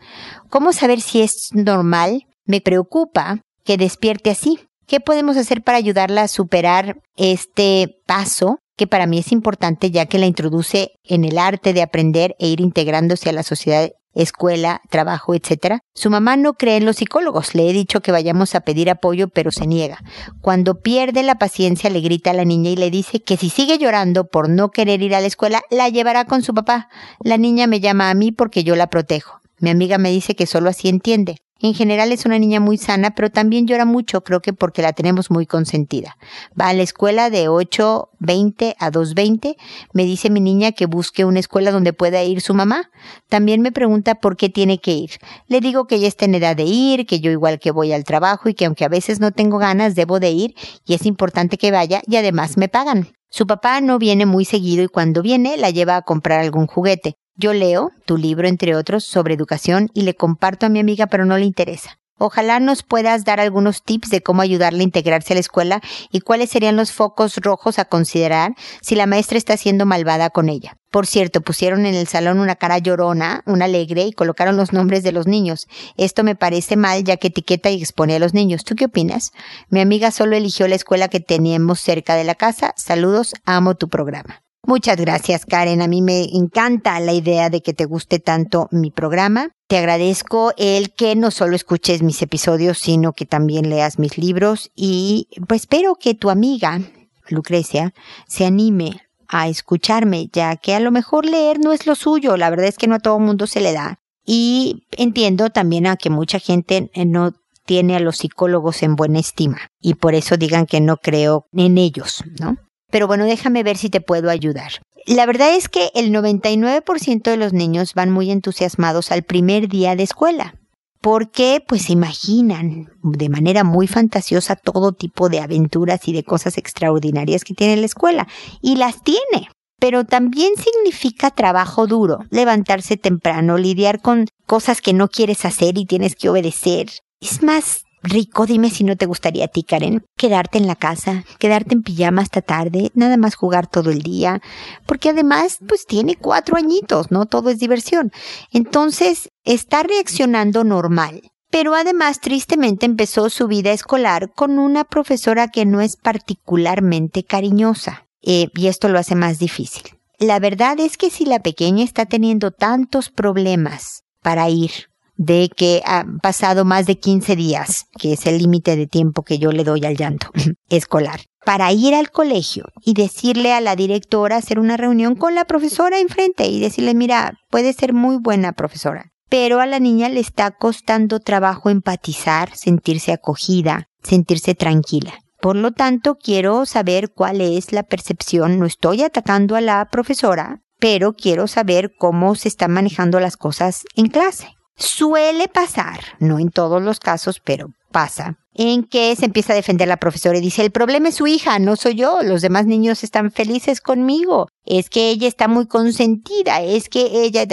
¿Cómo 0.51 0.73
saber 0.73 1.01
si 1.01 1.23
es 1.23 1.51
normal? 1.53 2.27
Me 2.45 2.61
preocupa 2.61 3.41
que 3.65 3.77
despierte 3.77 4.31
así. 4.31 4.61
¿Qué 4.87 5.01
podemos 5.01 5.37
hacer 5.37 5.63
para 5.63 5.79
ayudarla 5.79 6.23
a 6.23 6.29
superar 6.29 7.01
este 7.17 8.01
paso 8.07 8.61
que 8.77 8.87
para 8.87 9.07
mí 9.07 9.19
es 9.19 9.33
importante 9.33 9.91
ya 9.91 10.07
que 10.07 10.19
la 10.19 10.27
introduce 10.27 10.93
en 11.03 11.25
el 11.25 11.39
arte 11.39 11.73
de 11.73 11.83
aprender 11.83 12.37
e 12.39 12.49
ir 12.49 12.61
integrándose 12.61 13.31
a 13.31 13.33
la 13.33 13.43
sociedad 13.43 13.91
escuela, 14.17 14.81
trabajo, 14.91 15.35
etc. 15.35 15.79
Su 15.95 16.11
mamá 16.11 16.37
no 16.37 16.55
cree 16.55 16.77
en 16.77 16.85
los 16.85 16.97
psicólogos. 16.97 17.55
Le 17.55 17.69
he 17.69 17.73
dicho 17.73 18.01
que 18.01 18.13
vayamos 18.13 18.55
a 18.55 18.61
pedir 18.61 18.91
apoyo, 18.91 19.29
pero 19.29 19.53
se 19.53 19.67
niega. 19.67 20.03
Cuando 20.41 20.81
pierde 20.81 21.23
la 21.23 21.37
paciencia, 21.37 21.91
le 21.91 22.01
grita 22.01 22.31
a 22.31 22.35
la 22.35 22.45
niña 22.45 22.71
y 22.71 22.77
le 22.77 22.91
dice 22.91 23.23
que 23.23 23.37
si 23.37 23.51
sigue 23.51 23.79
llorando 23.79 24.27
por 24.29 24.49
no 24.49 24.71
querer 24.71 25.03
ir 25.03 25.15
a 25.15 25.21
la 25.21 25.27
escuela, 25.27 25.63
la 25.71 25.89
llevará 25.89 26.25
con 26.25 26.43
su 26.43 26.55
papá. 26.55 26.89
La 27.21 27.37
niña 27.37 27.67
me 27.67 27.81
llama 27.81 28.11
a 28.11 28.15
mí 28.15 28.33
porque 28.33 28.65
yo 28.65 28.75
la 28.75 28.89
protejo. 28.89 29.41
Mi 29.59 29.71
amiga 29.71 29.99
me 29.99 30.11
dice 30.11 30.35
que 30.35 30.47
solo 30.47 30.69
así 30.69 30.89
entiende. 30.89 31.37
En 31.61 31.73
general 31.73 32.13
es 32.13 32.27
una 32.27 32.39
niña 32.39 32.61
muy 32.61 32.77
sana, 32.77 33.15
pero 33.15 33.31
también 33.31 33.67
llora 33.67 33.87
mucho, 33.87 34.23
creo 34.23 34.41
que 34.41 34.53
porque 34.53 34.83
la 34.83 34.93
tenemos 34.93 35.31
muy 35.31 35.47
consentida. 35.47 36.19
Va 36.59 36.69
a 36.69 36.75
la 36.75 36.83
escuela 36.83 37.31
de 37.31 37.49
8.20 37.49 38.75
a 38.79 38.91
2.20. 38.91 39.57
Me 39.95 40.05
dice 40.05 40.29
mi 40.29 40.41
niña 40.41 40.73
que 40.73 40.85
busque 40.85 41.25
una 41.25 41.41
escuela 41.41 41.71
donde 41.71 41.95
pueda 41.95 42.23
ir 42.23 42.43
su 42.43 42.53
mamá. 42.53 42.91
También 43.31 43.63
me 43.63 43.73
pregunta 43.73 44.17
por 44.17 44.37
qué 44.37 44.51
tiene 44.51 44.79
que 44.79 44.93
ir. 44.93 45.11
Le 45.49 45.61
digo 45.61 45.87
que 45.87 45.95
ella 45.95 46.09
está 46.09 46.27
en 46.27 46.35
edad 46.35 46.57
de 46.57 46.65
ir, 46.65 47.07
que 47.07 47.21
yo 47.21 47.31
igual 47.31 47.59
que 47.59 47.71
voy 47.71 47.93
al 47.93 48.05
trabajo 48.05 48.51
y 48.51 48.55
que 48.55 48.67
aunque 48.67 48.85
a 48.85 48.89
veces 48.89 49.19
no 49.19 49.33
tengo 49.33 49.57
ganas, 49.57 49.95
debo 49.95 50.21
de 50.21 50.31
ir 50.31 50.55
y 50.85 50.93
es 50.93 51.07
importante 51.07 51.57
que 51.57 51.71
vaya 51.71 52.03
y 52.07 52.17
además 52.17 52.59
me 52.59 52.69
pagan. 52.69 53.09
Su 53.31 53.47
papá 53.47 53.81
no 53.81 53.99
viene 53.99 54.27
muy 54.27 54.45
seguido 54.45 54.85
y 54.85 54.89
cuando 54.89 55.23
viene 55.23 55.57
la 55.57 55.71
lleva 55.71 55.97
a 55.97 56.03
comprar 56.03 56.41
algún 56.41 56.67
juguete. 56.67 57.17
Yo 57.39 57.53
leo 57.53 57.91
tu 58.07 58.17
libro, 58.17 58.49
entre 58.49 58.75
otros, 58.75 59.05
sobre 59.05 59.35
educación 59.35 59.91
y 59.93 60.03
le 60.03 60.15
comparto 60.15 60.65
a 60.65 60.69
mi 60.71 60.81
amiga, 60.81 61.07
pero 61.07 61.27
no 61.27 61.37
le 61.37 61.45
interesa. 61.45 61.99
Ojalá 62.19 62.61
nos 62.61 62.83
puedas 62.83 63.25
dar 63.27 63.41
algunos 63.41 63.83
tips 63.83 64.09
de 64.09 64.23
cómo 64.23 64.41
ayudarle 64.41 64.81
a 64.81 64.85
integrarse 64.85 65.35
a 65.35 65.37
la 65.37 65.41
escuela 65.41 65.83
y 66.11 66.21
cuáles 66.21 66.49
serían 66.49 66.75
los 66.75 66.93
focos 66.93 67.37
rojos 67.37 67.79
a 67.79 67.85
considerar 67.85 68.55
si 68.81 68.95
la 68.95 69.05
maestra 69.05 69.37
está 69.37 69.59
siendo 69.59 69.85
malvada 69.85 70.31
con 70.31 70.49
ella. 70.49 70.79
Por 70.91 71.07
cierto, 71.07 71.43
pusieron 71.43 71.85
en 71.85 71.95
el 71.95 72.07
salón 72.07 72.39
una 72.39 72.57
cara 72.57 72.79
llorona, 72.79 73.43
una 73.45 73.67
alegre 73.67 74.05
y 74.05 74.13
colocaron 74.13 74.57
los 74.57 74.73
nombres 74.73 75.03
de 75.03 75.13
los 75.13 75.27
niños. 75.27 75.67
Esto 75.99 76.25
me 76.25 76.37
parece 76.37 76.77
mal 76.77 77.05
ya 77.05 77.19
que 77.19 77.29
etiqueta 77.29 77.69
y 77.69 77.83
expone 77.83 78.17
a 78.17 78.19
los 78.19 78.33
niños. 78.33 78.65
¿Tú 78.65 78.77
qué 78.77 78.87
opinas? 78.87 79.33
Mi 79.69 79.81
amiga 79.81 80.11
solo 80.11 80.37
eligió 80.37 80.67
la 80.69 80.77
escuela 80.77 81.09
que 81.09 81.21
teníamos 81.21 81.81
cerca 81.81 82.15
de 82.15 82.25
la 82.25 82.35
casa. 82.35 82.73
Saludos, 82.79 83.35
amo 83.45 83.75
tu 83.75 83.91
programa. 83.91 84.46
Muchas 84.67 84.97
gracias, 84.97 85.47
Karen. 85.47 85.81
A 85.81 85.87
mí 85.87 86.03
me 86.03 86.25
encanta 86.25 86.99
la 86.99 87.13
idea 87.13 87.51
de 87.51 87.63
que 87.63 87.73
te 87.73 87.85
guste 87.85 88.19
tanto 88.19 88.69
mi 88.73 88.91
programa. 88.91 89.51
Te 89.69 89.79
agradezco 89.79 90.53
el 90.57 90.93
que 90.93 91.15
no 91.15 91.31
solo 91.31 91.55
escuches 91.55 92.03
mis 92.03 92.21
episodios, 92.21 92.79
sino 92.79 93.13
que 93.13 93.27
también 93.27 93.71
leas 93.71 94.01
mis 94.01 94.19
libros 94.19 94.73
y 94.75 95.29
pues 95.47 95.63
espero 95.63 95.95
que 95.95 96.15
tu 96.15 96.31
amiga, 96.31 96.81
Lucrecia, 97.29 97.95
se 98.27 98.45
anime 98.45 99.03
a 99.29 99.47
escucharme, 99.47 100.29
ya 100.33 100.57
que 100.57 100.75
a 100.75 100.81
lo 100.81 100.91
mejor 100.91 101.27
leer 101.27 101.61
no 101.61 101.73
es 101.73 101.87
lo 101.87 101.95
suyo, 101.95 102.37
la 102.37 102.51
verdad 102.51 102.67
es 102.67 102.77
que 102.77 102.89
no 102.89 102.97
a 102.97 103.01
todo 103.01 103.21
mundo 103.21 103.47
se 103.47 103.61
le 103.61 103.73
da. 103.73 104.01
Y 104.25 104.85
entiendo 104.91 105.51
también 105.51 105.87
a 105.87 105.97
que 105.97 106.11
mucha 106.11 106.41
gente 106.41 106.91
no 107.07 107.33
tiene 107.67 107.95
a 107.95 108.01
los 108.01 108.17
psicólogos 108.17 108.83
en 108.83 108.97
buena 108.97 109.21
estima 109.21 109.71
y 109.81 109.95
por 109.95 110.15
eso 110.15 110.37
digan 110.37 110.67
que 110.67 110.81
no 110.81 110.97
creo 110.97 111.47
en 111.53 111.79
ellos, 111.79 112.25
¿no? 112.41 112.57
Pero 112.97 113.09
bueno, 113.09 113.27
déjame 113.27 113.63
ver 113.63 113.77
si 113.77 113.91
te 113.91 114.01
puedo 114.01 114.31
ayudar. 114.31 114.81
La 115.05 115.27
verdad 115.27 115.55
es 115.55 115.69
que 115.69 115.91
el 115.95 116.11
99% 116.15 117.25
de 117.25 117.37
los 117.37 117.53
niños 117.53 117.93
van 117.93 118.11
muy 118.11 118.31
entusiasmados 118.31 119.13
al 119.13 119.23
primer 119.23 119.69
día 119.69 119.95
de 119.97 120.03
escuela, 120.03 120.55
porque 121.03 121.63
pues 121.69 121.83
se 121.83 121.93
imaginan 121.93 122.89
de 123.03 123.29
manera 123.29 123.65
muy 123.65 123.87
fantasiosa 123.87 124.57
todo 124.57 124.93
tipo 124.93 125.29
de 125.29 125.41
aventuras 125.41 126.09
y 126.09 126.15
de 126.15 126.25
cosas 126.25 126.57
extraordinarias 126.57 127.45
que 127.45 127.53
tiene 127.53 127.77
la 127.77 127.85
escuela, 127.85 128.29
y 128.63 128.77
las 128.77 129.03
tiene. 129.03 129.51
pero 129.79 130.05
también 130.05 130.55
significa 130.57 131.31
trabajo 131.31 131.87
duro, 131.87 132.21
levantarse 132.31 132.97
temprano, 132.97 133.59
lidiar 133.59 134.01
con 134.01 134.25
cosas 134.47 134.81
que 134.81 134.95
no 134.95 135.09
quieres 135.09 135.45
hacer 135.45 135.77
y 135.77 135.85
tienes 135.85 136.17
que 136.17 136.31
obedecer. 136.31 136.87
Es 137.21 137.43
más 137.43 137.83
rico, 138.03 138.47
dime 138.47 138.71
si 138.71 138.85
no 138.85 138.97
te 138.97 139.07
gustaría 139.07 139.47
a 139.47 139.49
ti, 139.49 139.63
Karen, 139.63 140.05
quedarte 140.17 140.59
en 140.59 140.67
la 140.67 140.77
casa, 140.77 141.25
quedarte 141.39 141.75
en 141.75 141.83
pijama 141.83 142.23
hasta 142.23 142.43
tarde, 142.43 142.91
nada 142.95 143.17
más 143.17 143.35
jugar 143.35 143.67
todo 143.67 143.91
el 143.91 144.03
día, 144.03 144.41
porque 144.87 145.11
además, 145.11 145.59
pues 145.67 145.87
tiene 145.87 146.17
cuatro 146.17 146.57
añitos, 146.57 147.11
¿no? 147.11 147.27
Todo 147.27 147.51
es 147.51 147.59
diversión. 147.59 148.13
Entonces, 148.53 149.31
está 149.45 149.83
reaccionando 149.83 150.65
normal. 150.65 151.23
Pero 151.51 151.75
además, 151.75 152.21
tristemente, 152.21 152.87
empezó 152.87 153.31
su 153.31 153.47
vida 153.47 153.73
escolar 153.73 154.33
con 154.35 154.59
una 154.59 154.85
profesora 154.85 155.49
que 155.49 155.65
no 155.65 155.81
es 155.81 155.97
particularmente 155.97 157.23
cariñosa. 157.23 158.07
Eh, 158.23 158.49
y 158.55 158.67
esto 158.67 158.89
lo 158.89 158.99
hace 158.99 159.15
más 159.15 159.39
difícil. 159.39 159.85
La 160.19 160.41
verdad 160.41 160.81
es 160.81 160.97
que 160.97 161.11
si 161.11 161.25
la 161.25 161.41
pequeña 161.41 161.85
está 161.85 162.07
teniendo 162.07 162.51
tantos 162.51 163.11
problemas 163.11 164.03
para 164.23 164.49
ir, 164.49 164.89
de 165.17 165.49
que 165.55 165.83
ha 165.85 166.05
pasado 166.23 166.65
más 166.65 166.87
de 166.87 166.99
15 166.99 167.37
días, 167.37 167.87
que 167.99 168.13
es 168.13 168.27
el 168.27 168.39
límite 168.39 168.77
de 168.77 168.87
tiempo 168.87 169.23
que 169.23 169.39
yo 169.39 169.53
le 169.53 169.65
doy 169.65 169.85
al 169.85 169.97
llanto 169.97 170.31
escolar, 170.69 171.21
para 171.45 171.73
ir 171.73 171.95
al 171.95 172.11
colegio 172.11 172.67
y 172.85 172.95
decirle 172.95 173.53
a 173.53 173.61
la 173.61 173.77
directora, 173.77 174.37
hacer 174.37 174.59
una 174.59 174.77
reunión 174.77 175.15
con 175.15 175.35
la 175.35 175.45
profesora 175.45 175.99
enfrente 176.01 176.47
y 176.47 176.61
decirle, 176.61 176.95
mira, 176.95 177.39
puede 177.51 177.73
ser 177.73 177.93
muy 177.93 178.17
buena 178.19 178.53
profesora, 178.53 179.13
pero 179.29 179.61
a 179.61 179.67
la 179.67 179.79
niña 179.79 180.09
le 180.09 180.21
está 180.21 180.51
costando 180.51 181.21
trabajo 181.21 181.71
empatizar, 181.71 182.55
sentirse 182.55 183.13
acogida, 183.13 183.89
sentirse 184.03 184.55
tranquila. 184.55 185.15
Por 185.41 185.57
lo 185.57 185.71
tanto, 185.71 186.17
quiero 186.17 186.67
saber 186.67 187.13
cuál 187.13 187.41
es 187.41 187.73
la 187.73 187.83
percepción. 187.83 188.59
No 188.59 188.67
estoy 188.67 189.03
atacando 189.03 189.55
a 189.55 189.61
la 189.61 189.89
profesora, 189.91 190.63
pero 190.79 191.13
quiero 191.13 191.47
saber 191.47 191.93
cómo 191.99 192.35
se 192.35 192.49
están 192.49 192.73
manejando 192.73 193.21
las 193.21 193.37
cosas 193.37 193.85
en 193.95 194.09
clase. 194.09 194.57
Suele 194.79 195.49
pasar, 195.49 196.01
no 196.19 196.39
en 196.39 196.51
todos 196.51 196.83
los 196.83 197.01
casos, 197.01 197.41
pero 197.43 197.71
pasa, 197.91 198.37
en 198.53 198.85
que 198.85 199.17
se 199.17 199.25
empieza 199.25 199.55
a 199.55 199.57
defender 199.57 199.89
la 199.89 199.97
profesora 199.97 200.37
y 200.37 200.43
dice, 200.43 200.63
el 200.63 200.71
problema 200.71 201.09
es 201.09 201.15
su 201.15 201.27
hija, 201.27 201.59
no 201.59 201.77
soy 201.77 201.95
yo, 201.95 202.23
los 202.23 202.43
demás 202.43 202.67
niños 202.67 203.03
están 203.03 203.31
felices 203.31 203.81
conmigo, 203.81 204.49
es 204.67 204.91
que 204.91 205.09
ella 205.09 205.29
está 205.29 205.49
muy 205.49 205.67
consentida, 205.67 206.61
es 206.61 206.91
que 206.91 207.25
ella... 207.25 207.47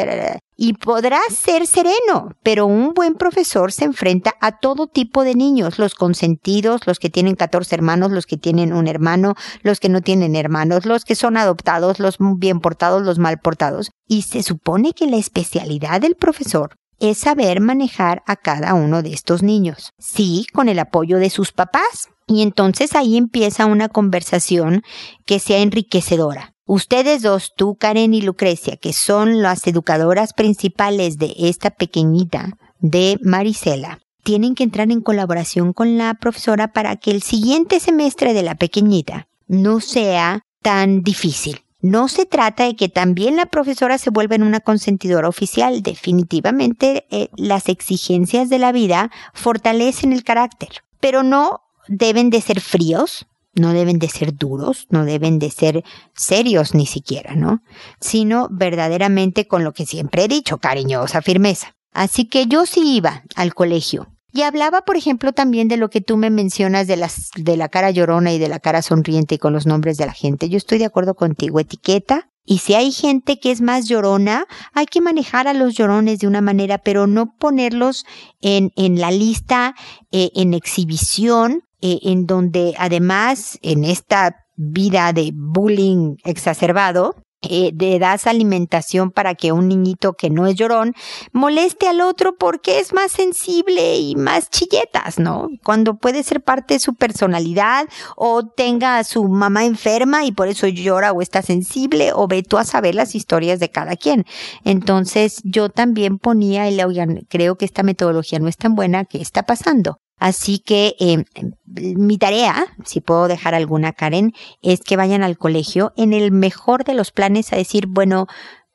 Y 0.55 0.73
podrá 0.73 1.19
ser 1.29 1.65
sereno, 1.65 2.35
pero 2.43 2.65
un 2.65 2.93
buen 2.93 3.15
profesor 3.15 3.71
se 3.71 3.85
enfrenta 3.85 4.33
a 4.39 4.59
todo 4.59 4.87
tipo 4.87 5.23
de 5.23 5.33
niños, 5.33 5.79
los 5.79 5.95
consentidos, 5.95 6.81
los 6.85 6.99
que 6.99 7.09
tienen 7.09 7.35
14 7.35 7.73
hermanos, 7.73 8.11
los 8.11 8.25
que 8.25 8.37
tienen 8.37 8.73
un 8.73 8.87
hermano, 8.87 9.35
los 9.61 9.79
que 9.79 9.89
no 9.89 10.01
tienen 10.01 10.35
hermanos, 10.35 10.85
los 10.85 11.05
que 11.05 11.15
son 11.15 11.37
adoptados, 11.37 11.99
los 11.99 12.17
bien 12.19 12.59
portados, 12.59 13.01
los 13.01 13.17
mal 13.17 13.39
portados. 13.39 13.91
Y 14.07 14.23
se 14.23 14.43
supone 14.43 14.93
que 14.93 15.07
la 15.07 15.17
especialidad 15.17 16.01
del 16.01 16.15
profesor 16.15 16.75
es 16.99 17.17
saber 17.17 17.59
manejar 17.59 18.23
a 18.25 18.35
cada 18.35 18.73
uno 18.73 19.01
de 19.01 19.13
estos 19.13 19.43
niños. 19.43 19.91
Sí, 19.99 20.45
con 20.53 20.69
el 20.69 20.79
apoyo 20.79 21.17
de 21.17 21.29
sus 21.29 21.51
papás. 21.51 22.09
Y 22.27 22.41
entonces 22.41 22.95
ahí 22.95 23.17
empieza 23.17 23.65
una 23.65 23.89
conversación 23.89 24.83
que 25.25 25.39
sea 25.39 25.59
enriquecedora. 25.59 26.53
Ustedes 26.65 27.21
dos, 27.21 27.51
tú, 27.57 27.75
Karen 27.75 28.13
y 28.13 28.21
Lucrecia, 28.21 28.77
que 28.77 28.93
son 28.93 29.41
las 29.41 29.67
educadoras 29.67 30.33
principales 30.33 31.17
de 31.17 31.33
esta 31.37 31.71
pequeñita 31.71 32.57
de 32.79 33.19
Marisela, 33.21 33.99
tienen 34.23 34.55
que 34.55 34.63
entrar 34.63 34.89
en 34.89 35.01
colaboración 35.01 35.73
con 35.73 35.97
la 35.97 36.13
profesora 36.13 36.71
para 36.71 36.95
que 36.95 37.11
el 37.11 37.21
siguiente 37.21 37.81
semestre 37.81 38.33
de 38.33 38.43
la 38.43 38.55
pequeñita 38.55 39.27
no 39.47 39.81
sea 39.81 40.45
tan 40.61 41.01
difícil. 41.01 41.62
No 41.83 42.07
se 42.07 42.25
trata 42.25 42.63
de 42.63 42.77
que 42.77 42.87
también 42.87 43.35
la 43.35 43.45
profesora 43.45 43.97
se 43.97 44.09
vuelva 44.09 44.35
en 44.35 44.43
una 44.43 44.61
consentidora 44.61 45.27
oficial. 45.27 45.83
Definitivamente 45.83 47.05
eh, 47.11 47.27
las 47.35 47.67
exigencias 47.67 48.47
de 48.47 48.57
la 48.57 48.71
vida 48.71 49.11
fortalecen 49.33 50.13
el 50.13 50.23
carácter, 50.23 50.69
pero 51.01 51.23
no 51.23 51.59
deben 51.89 52.29
de 52.29 52.39
ser 52.39 52.61
fríos, 52.61 53.27
no 53.53 53.73
deben 53.73 53.99
de 53.99 54.07
ser 54.07 54.33
duros, 54.33 54.87
no 54.91 55.03
deben 55.03 55.39
de 55.39 55.51
ser 55.51 55.83
serios 56.15 56.73
ni 56.73 56.85
siquiera, 56.85 57.35
¿no? 57.35 57.61
Sino 57.99 58.47
verdaderamente 58.49 59.45
con 59.45 59.65
lo 59.65 59.73
que 59.73 59.85
siempre 59.85 60.23
he 60.23 60.27
dicho, 60.29 60.59
cariñosa 60.59 61.21
firmeza. 61.21 61.75
Así 61.91 62.29
que 62.29 62.47
yo 62.47 62.65
sí 62.65 62.95
iba 62.95 63.23
al 63.35 63.53
colegio 63.53 64.07
y 64.33 64.41
hablaba, 64.41 64.81
por 64.81 64.97
ejemplo, 64.97 65.31
también 65.31 65.67
de 65.67 65.77
lo 65.77 65.89
que 65.89 66.01
tú 66.01 66.17
me 66.17 66.31
mencionas 66.31 66.87
de 66.87 66.97
las, 66.97 67.29
de 67.35 67.55
la 67.55 67.69
cara 67.69 67.91
llorona 67.91 68.33
y 68.33 68.39
de 68.39 68.49
la 68.49 68.59
cara 68.59 68.81
sonriente 68.81 69.35
y 69.35 69.37
con 69.37 69.53
los 69.53 69.67
nombres 69.67 69.97
de 69.97 70.07
la 70.07 70.13
gente. 70.13 70.49
Yo 70.49 70.57
estoy 70.57 70.79
de 70.79 70.85
acuerdo 70.85 71.13
contigo. 71.13 71.59
Etiqueta. 71.59 72.29
Y 72.43 72.57
si 72.57 72.73
hay 72.73 72.91
gente 72.91 73.39
que 73.39 73.51
es 73.51 73.61
más 73.61 73.87
llorona, 73.87 74.47
hay 74.73 74.87
que 74.87 74.99
manejar 75.01 75.47
a 75.47 75.53
los 75.53 75.75
llorones 75.75 76.19
de 76.19 76.27
una 76.27 76.41
manera, 76.41 76.79
pero 76.79 77.07
no 77.07 77.35
ponerlos 77.37 78.05
en, 78.41 78.71
en 78.75 78.99
la 78.99 79.11
lista, 79.11 79.75
eh, 80.11 80.31
en 80.35 80.53
exhibición, 80.53 81.61
eh, 81.81 81.99
en 82.01 82.25
donde 82.25 82.73
además 82.77 83.59
en 83.61 83.85
esta 83.85 84.35
vida 84.55 85.13
de 85.13 85.31
bullying 85.33 86.15
exacerbado, 86.25 87.15
eh, 87.49 87.71
de 87.73 87.99
das 87.99 88.27
alimentación 88.27 89.11
para 89.11 89.35
que 89.35 89.51
un 89.51 89.67
niñito 89.67 90.13
que 90.13 90.29
no 90.29 90.47
es 90.47 90.55
llorón 90.55 90.93
moleste 91.31 91.87
al 91.87 92.01
otro 92.01 92.35
porque 92.37 92.79
es 92.79 92.93
más 92.93 93.11
sensible 93.11 93.97
y 93.97 94.15
más 94.15 94.49
chilletas, 94.49 95.19
¿no? 95.19 95.49
Cuando 95.63 95.95
puede 95.95 96.23
ser 96.23 96.41
parte 96.41 96.75
de 96.75 96.79
su 96.79 96.95
personalidad 96.95 97.87
o 98.15 98.45
tenga 98.45 98.97
a 98.97 99.03
su 99.03 99.25
mamá 99.27 99.65
enferma 99.65 100.25
y 100.25 100.31
por 100.31 100.47
eso 100.47 100.67
llora 100.67 101.11
o 101.11 101.21
está 101.21 101.41
sensible 101.41 102.11
o 102.13 102.27
ve 102.27 102.43
tú 102.43 102.57
a 102.57 102.65
saber 102.65 102.95
las 102.95 103.15
historias 103.15 103.59
de 103.59 103.69
cada 103.69 103.95
quien. 103.95 104.25
Entonces 104.63 105.41
yo 105.43 105.69
también 105.69 106.19
ponía 106.19 106.67
el, 106.67 106.83
oigan, 106.83 107.25
creo 107.29 107.57
que 107.57 107.65
esta 107.65 107.83
metodología 107.83 108.39
no 108.39 108.47
es 108.47 108.57
tan 108.57 108.75
buena, 108.75 109.05
¿qué 109.05 109.21
está 109.21 109.43
pasando? 109.43 110.02
Así 110.23 110.59
que 110.59 110.95
eh, 111.01 111.25
mi 111.65 112.17
tarea, 112.17 112.67
si 112.85 113.01
puedo 113.01 113.27
dejar 113.27 113.55
alguna, 113.55 113.91
Karen, 113.91 114.31
es 114.61 114.79
que 114.79 114.95
vayan 114.95 115.21
al 115.21 115.37
colegio 115.37 115.91
en 115.97 116.13
el 116.13 116.31
mejor 116.31 116.85
de 116.85 116.93
los 116.93 117.11
planes 117.11 117.51
a 117.51 117.57
decir, 117.57 117.87
bueno, 117.87 118.27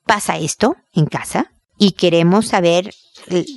pasa 0.05 0.37
esto 0.37 0.76
en 0.93 1.07
casa 1.07 1.50
y 1.78 1.93
queremos 1.93 2.49
saber 2.49 2.93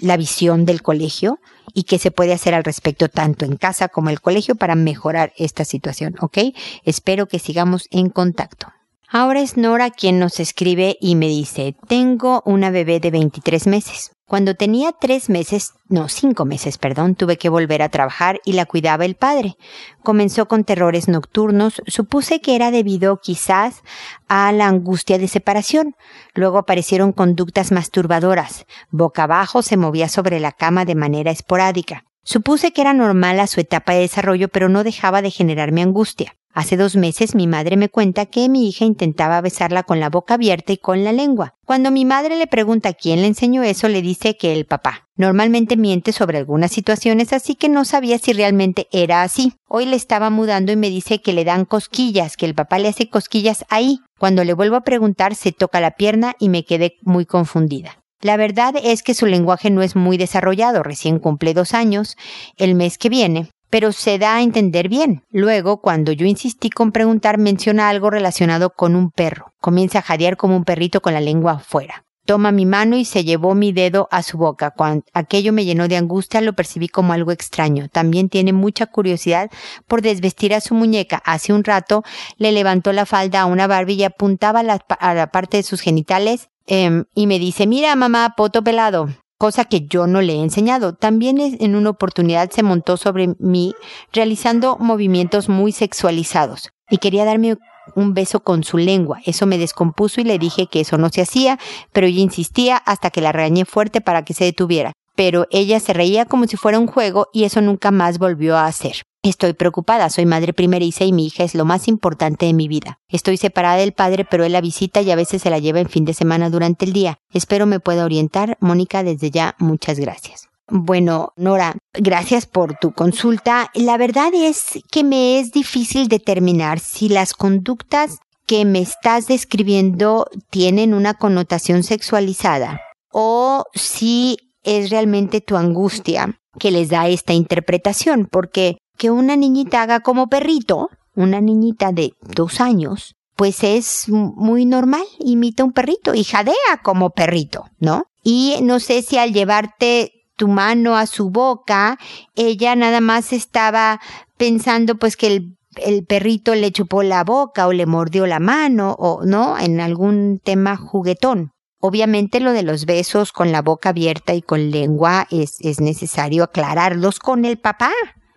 la 0.01 0.15
visión 0.15 0.63
del 0.63 0.81
colegio 0.81 1.39
y 1.73 1.83
qué 1.83 1.99
se 1.99 2.11
puede 2.11 2.31
hacer 2.31 2.53
al 2.53 2.63
respecto 2.63 3.09
tanto 3.09 3.43
en 3.43 3.57
casa 3.57 3.89
como 3.89 4.07
en 4.07 4.13
el 4.13 4.21
colegio 4.21 4.55
para 4.55 4.75
mejorar 4.75 5.33
esta 5.35 5.65
situación, 5.65 6.15
¿ok? 6.21 6.37
Espero 6.85 7.27
que 7.27 7.39
sigamos 7.39 7.89
en 7.91 8.09
contacto. 8.09 8.67
Ahora 9.09 9.41
es 9.41 9.57
Nora 9.57 9.89
quien 9.89 10.17
nos 10.17 10.39
escribe 10.39 10.95
y 11.01 11.15
me 11.15 11.27
dice, 11.27 11.75
tengo 11.89 12.41
una 12.45 12.69
bebé 12.69 13.01
de 13.01 13.11
23 13.11 13.67
meses. 13.67 14.11
Cuando 14.31 14.55
tenía 14.55 14.93
tres 14.93 15.29
meses, 15.29 15.73
no, 15.89 16.07
cinco 16.07 16.45
meses, 16.45 16.77
perdón, 16.77 17.15
tuve 17.15 17.37
que 17.37 17.49
volver 17.49 17.81
a 17.81 17.89
trabajar 17.89 18.39
y 18.45 18.53
la 18.53 18.65
cuidaba 18.65 19.03
el 19.03 19.15
padre. 19.15 19.57
Comenzó 20.03 20.47
con 20.47 20.63
terrores 20.63 21.09
nocturnos, 21.09 21.81
supuse 21.85 22.39
que 22.39 22.55
era 22.55 22.71
debido 22.71 23.19
quizás 23.19 23.83
a 24.29 24.53
la 24.53 24.67
angustia 24.67 25.17
de 25.17 25.27
separación. 25.27 25.97
Luego 26.33 26.59
aparecieron 26.59 27.11
conductas 27.11 27.73
masturbadoras. 27.73 28.65
Boca 28.89 29.23
abajo 29.23 29.63
se 29.63 29.75
movía 29.75 30.07
sobre 30.07 30.39
la 30.39 30.53
cama 30.53 30.85
de 30.85 30.95
manera 30.95 31.31
esporádica. 31.31 32.05
Supuse 32.23 32.71
que 32.71 32.81
era 32.81 32.93
normal 32.93 33.39
a 33.39 33.47
su 33.47 33.59
etapa 33.59 33.93
de 33.93 34.01
desarrollo, 34.01 34.47
pero 34.47 34.69
no 34.69 34.83
dejaba 34.83 35.21
de 35.21 35.31
generarme 35.31 35.81
angustia. 35.81 36.35
Hace 36.53 36.75
dos 36.75 36.97
meses 36.97 37.33
mi 37.33 37.47
madre 37.47 37.77
me 37.77 37.87
cuenta 37.87 38.25
que 38.25 38.49
mi 38.49 38.67
hija 38.67 38.83
intentaba 38.83 39.39
besarla 39.39 39.83
con 39.83 40.01
la 40.01 40.09
boca 40.09 40.33
abierta 40.33 40.73
y 40.73 40.77
con 40.77 41.03
la 41.03 41.13
lengua. 41.13 41.55
Cuando 41.65 41.91
mi 41.91 42.03
madre 42.03 42.35
le 42.35 42.45
pregunta 42.45 42.93
quién 42.93 43.21
le 43.21 43.27
enseñó 43.27 43.63
eso, 43.63 43.87
le 43.87 44.01
dice 44.01 44.35
que 44.35 44.51
el 44.51 44.65
papá. 44.65 45.07
Normalmente 45.15 45.77
miente 45.77 46.11
sobre 46.11 46.37
algunas 46.37 46.71
situaciones, 46.71 47.31
así 47.31 47.55
que 47.55 47.69
no 47.69 47.85
sabía 47.85 48.17
si 48.17 48.33
realmente 48.33 48.87
era 48.91 49.23
así. 49.23 49.53
Hoy 49.67 49.85
le 49.85 49.95
estaba 49.95 50.29
mudando 50.29 50.73
y 50.73 50.75
me 50.75 50.89
dice 50.89 51.21
que 51.21 51.31
le 51.31 51.45
dan 51.45 51.63
cosquillas, 51.63 52.35
que 52.35 52.45
el 52.45 52.55
papá 52.55 52.79
le 52.79 52.89
hace 52.89 53.09
cosquillas 53.09 53.63
ahí. 53.69 53.99
Cuando 54.19 54.43
le 54.43 54.53
vuelvo 54.53 54.75
a 54.75 54.81
preguntar, 54.81 55.35
se 55.35 55.53
toca 55.53 55.79
la 55.79 55.91
pierna 55.91 56.35
y 56.37 56.49
me 56.49 56.65
quedé 56.65 56.97
muy 57.01 57.25
confundida. 57.25 58.00
La 58.21 58.37
verdad 58.37 58.75
es 58.83 59.01
que 59.01 59.13
su 59.13 59.25
lenguaje 59.25 59.69
no 59.69 59.81
es 59.81 59.95
muy 59.95 60.17
desarrollado, 60.17 60.83
recién 60.83 61.19
cumple 61.19 61.53
dos 61.53 61.73
años, 61.73 62.17
el 62.57 62.75
mes 62.75 62.97
que 62.97 63.09
viene, 63.09 63.49
pero 63.71 63.91
se 63.91 64.19
da 64.19 64.35
a 64.35 64.41
entender 64.41 64.89
bien. 64.89 65.23
Luego, 65.31 65.81
cuando 65.81 66.11
yo 66.11 66.27
insistí 66.27 66.69
con 66.69 66.91
preguntar, 66.91 67.39
menciona 67.39 67.89
algo 67.89 68.11
relacionado 68.11 68.69
con 68.69 68.95
un 68.95 69.09
perro. 69.09 69.53
Comienza 69.59 69.99
a 69.99 70.03
jadear 70.03 70.37
como 70.37 70.55
un 70.55 70.65
perrito 70.65 71.01
con 71.01 71.13
la 71.13 71.21
lengua 71.21 71.53
afuera. 71.53 72.03
Toma 72.25 72.51
mi 72.51 72.67
mano 72.67 72.97
y 72.97 73.05
se 73.05 73.23
llevó 73.23 73.55
mi 73.55 73.71
dedo 73.71 74.07
a 74.11 74.21
su 74.21 74.37
boca. 74.37 74.69
Cuando 74.71 75.03
aquello 75.13 75.53
me 75.53 75.65
llenó 75.65 75.87
de 75.87 75.97
angustia, 75.97 76.39
lo 76.41 76.53
percibí 76.53 76.87
como 76.87 77.13
algo 77.13 77.31
extraño. 77.31 77.89
También 77.89 78.29
tiene 78.29 78.53
mucha 78.53 78.85
curiosidad 78.85 79.49
por 79.87 80.03
desvestir 80.03 80.53
a 80.53 80.61
su 80.61 80.75
muñeca. 80.75 81.21
Hace 81.25 81.51
un 81.51 81.63
rato 81.63 82.03
le 82.37 82.51
levantó 82.51 82.93
la 82.93 83.07
falda 83.07 83.41
a 83.41 83.45
una 83.47 83.65
Barbie 83.65 83.95
y 83.95 84.03
apuntaba 84.03 84.59
a 84.59 85.13
la, 85.15 85.27
parte 85.31 85.57
de 85.57 85.63
sus 85.63 85.81
genitales 85.81 86.50
em, 86.67 87.05
y 87.15 87.27
me 87.27 87.39
dice, 87.39 87.67
mira 87.67 87.95
mamá, 87.95 88.33
poto 88.35 88.63
pelado 88.63 89.09
cosa 89.41 89.65
que 89.65 89.87
yo 89.87 90.05
no 90.05 90.21
le 90.21 90.33
he 90.33 90.39
enseñado. 90.39 90.93
También 90.93 91.39
en 91.39 91.75
una 91.75 91.89
oportunidad 91.89 92.51
se 92.51 92.61
montó 92.61 92.95
sobre 92.95 93.29
mí 93.39 93.73
realizando 94.13 94.77
movimientos 94.77 95.49
muy 95.49 95.71
sexualizados 95.71 96.69
y 96.91 96.99
quería 96.99 97.25
darme 97.25 97.57
un 97.95 98.13
beso 98.13 98.41
con 98.41 98.63
su 98.63 98.77
lengua. 98.77 99.19
Eso 99.25 99.47
me 99.47 99.57
descompuso 99.57 100.21
y 100.21 100.25
le 100.25 100.37
dije 100.37 100.67
que 100.67 100.81
eso 100.81 100.99
no 100.99 101.09
se 101.09 101.21
hacía, 101.21 101.57
pero 101.91 102.05
ella 102.05 102.21
insistía 102.21 102.77
hasta 102.77 103.09
que 103.09 103.21
la 103.21 103.31
regañé 103.31 103.65
fuerte 103.65 103.99
para 103.99 104.23
que 104.23 104.35
se 104.35 104.43
detuviera. 104.43 104.93
Pero 105.15 105.47
ella 105.51 105.79
se 105.79 105.93
reía 105.93 106.25
como 106.25 106.47
si 106.47 106.57
fuera 106.57 106.79
un 106.79 106.87
juego 106.87 107.27
y 107.33 107.43
eso 107.43 107.61
nunca 107.61 107.91
más 107.91 108.17
volvió 108.17 108.57
a 108.57 108.65
hacer. 108.65 109.03
Estoy 109.23 109.53
preocupada, 109.53 110.09
soy 110.09 110.25
madre 110.25 110.51
primeriza 110.51 111.03
y 111.03 111.13
mi 111.13 111.27
hija 111.27 111.43
es 111.43 111.53
lo 111.53 111.63
más 111.63 111.87
importante 111.87 112.47
de 112.47 112.53
mi 112.53 112.67
vida. 112.67 112.97
Estoy 113.07 113.37
separada 113.37 113.75
del 113.75 113.93
padre, 113.93 114.25
pero 114.25 114.43
él 114.43 114.51
la 114.51 114.61
visita 114.61 115.01
y 115.01 115.11
a 115.11 115.15
veces 115.15 115.43
se 115.43 115.51
la 115.51 115.59
lleva 115.59 115.79
en 115.79 115.89
fin 115.89 116.05
de 116.05 116.15
semana 116.15 116.49
durante 116.49 116.85
el 116.85 116.93
día. 116.93 117.19
Espero 117.31 117.67
me 117.67 117.79
pueda 117.79 118.03
orientar. 118.03 118.57
Mónica, 118.61 119.03
desde 119.03 119.29
ya, 119.29 119.55
muchas 119.59 119.99
gracias. 119.99 120.47
Bueno, 120.73 121.33
Nora, 121.35 121.75
gracias 121.93 122.45
por 122.45 122.77
tu 122.77 122.93
consulta. 122.93 123.69
La 123.75 123.97
verdad 123.97 124.33
es 124.33 124.79
que 124.89 125.03
me 125.03 125.37
es 125.37 125.51
difícil 125.51 126.07
determinar 126.07 126.79
si 126.79 127.09
las 127.09 127.33
conductas 127.33 128.19
que 128.47 128.65
me 128.65 128.79
estás 128.79 129.27
describiendo 129.27 130.27
tienen 130.49 130.93
una 130.93 131.13
connotación 131.13 131.83
sexualizada 131.83 132.81
o 133.11 133.65
si 133.73 134.50
es 134.63 134.89
realmente 134.89 135.41
tu 135.41 135.57
angustia 135.57 136.39
que 136.59 136.71
les 136.71 136.89
da 136.89 137.07
esta 137.07 137.33
interpretación, 137.33 138.27
porque 138.29 138.77
que 138.97 139.09
una 139.09 139.35
niñita 139.35 139.81
haga 139.81 140.01
como 140.01 140.27
perrito, 140.27 140.89
una 141.15 141.41
niñita 141.41 141.91
de 141.91 142.13
dos 142.21 142.61
años, 142.61 143.15
pues 143.35 143.63
es 143.63 144.07
muy 144.07 144.65
normal, 144.65 145.03
imita 145.19 145.63
un 145.63 145.71
perrito 145.71 146.13
y 146.13 146.23
jadea 146.23 146.81
como 146.83 147.09
perrito, 147.09 147.65
¿no? 147.79 148.03
Y 148.23 148.57
no 148.61 148.79
sé 148.79 149.01
si 149.01 149.17
al 149.17 149.33
llevarte 149.33 150.11
tu 150.35 150.47
mano 150.47 150.95
a 150.95 151.05
su 151.05 151.29
boca, 151.29 151.97
ella 152.35 152.75
nada 152.75 153.01
más 153.01 153.33
estaba 153.33 153.99
pensando 154.37 154.95
pues 154.95 155.17
que 155.17 155.27
el, 155.27 155.57
el 155.77 156.05
perrito 156.05 156.53
le 156.55 156.71
chupó 156.71 157.03
la 157.03 157.23
boca 157.23 157.67
o 157.67 157.73
le 157.73 157.85
mordió 157.85 158.27
la 158.27 158.39
mano 158.39 158.95
o 158.99 159.23
no, 159.25 159.57
en 159.57 159.79
algún 159.79 160.39
tema 160.43 160.77
juguetón. 160.77 161.50
Obviamente 161.81 162.39
lo 162.39 162.53
de 162.53 162.63
los 162.63 162.85
besos 162.85 163.31
con 163.31 163.51
la 163.51 163.61
boca 163.61 163.89
abierta 163.89 164.33
y 164.33 164.41
con 164.41 164.71
lengua 164.71 165.27
es, 165.31 165.57
es 165.59 165.81
necesario 165.81 166.43
aclararlos 166.43 167.17
con 167.19 167.43
el 167.43 167.57
papá, 167.57 167.91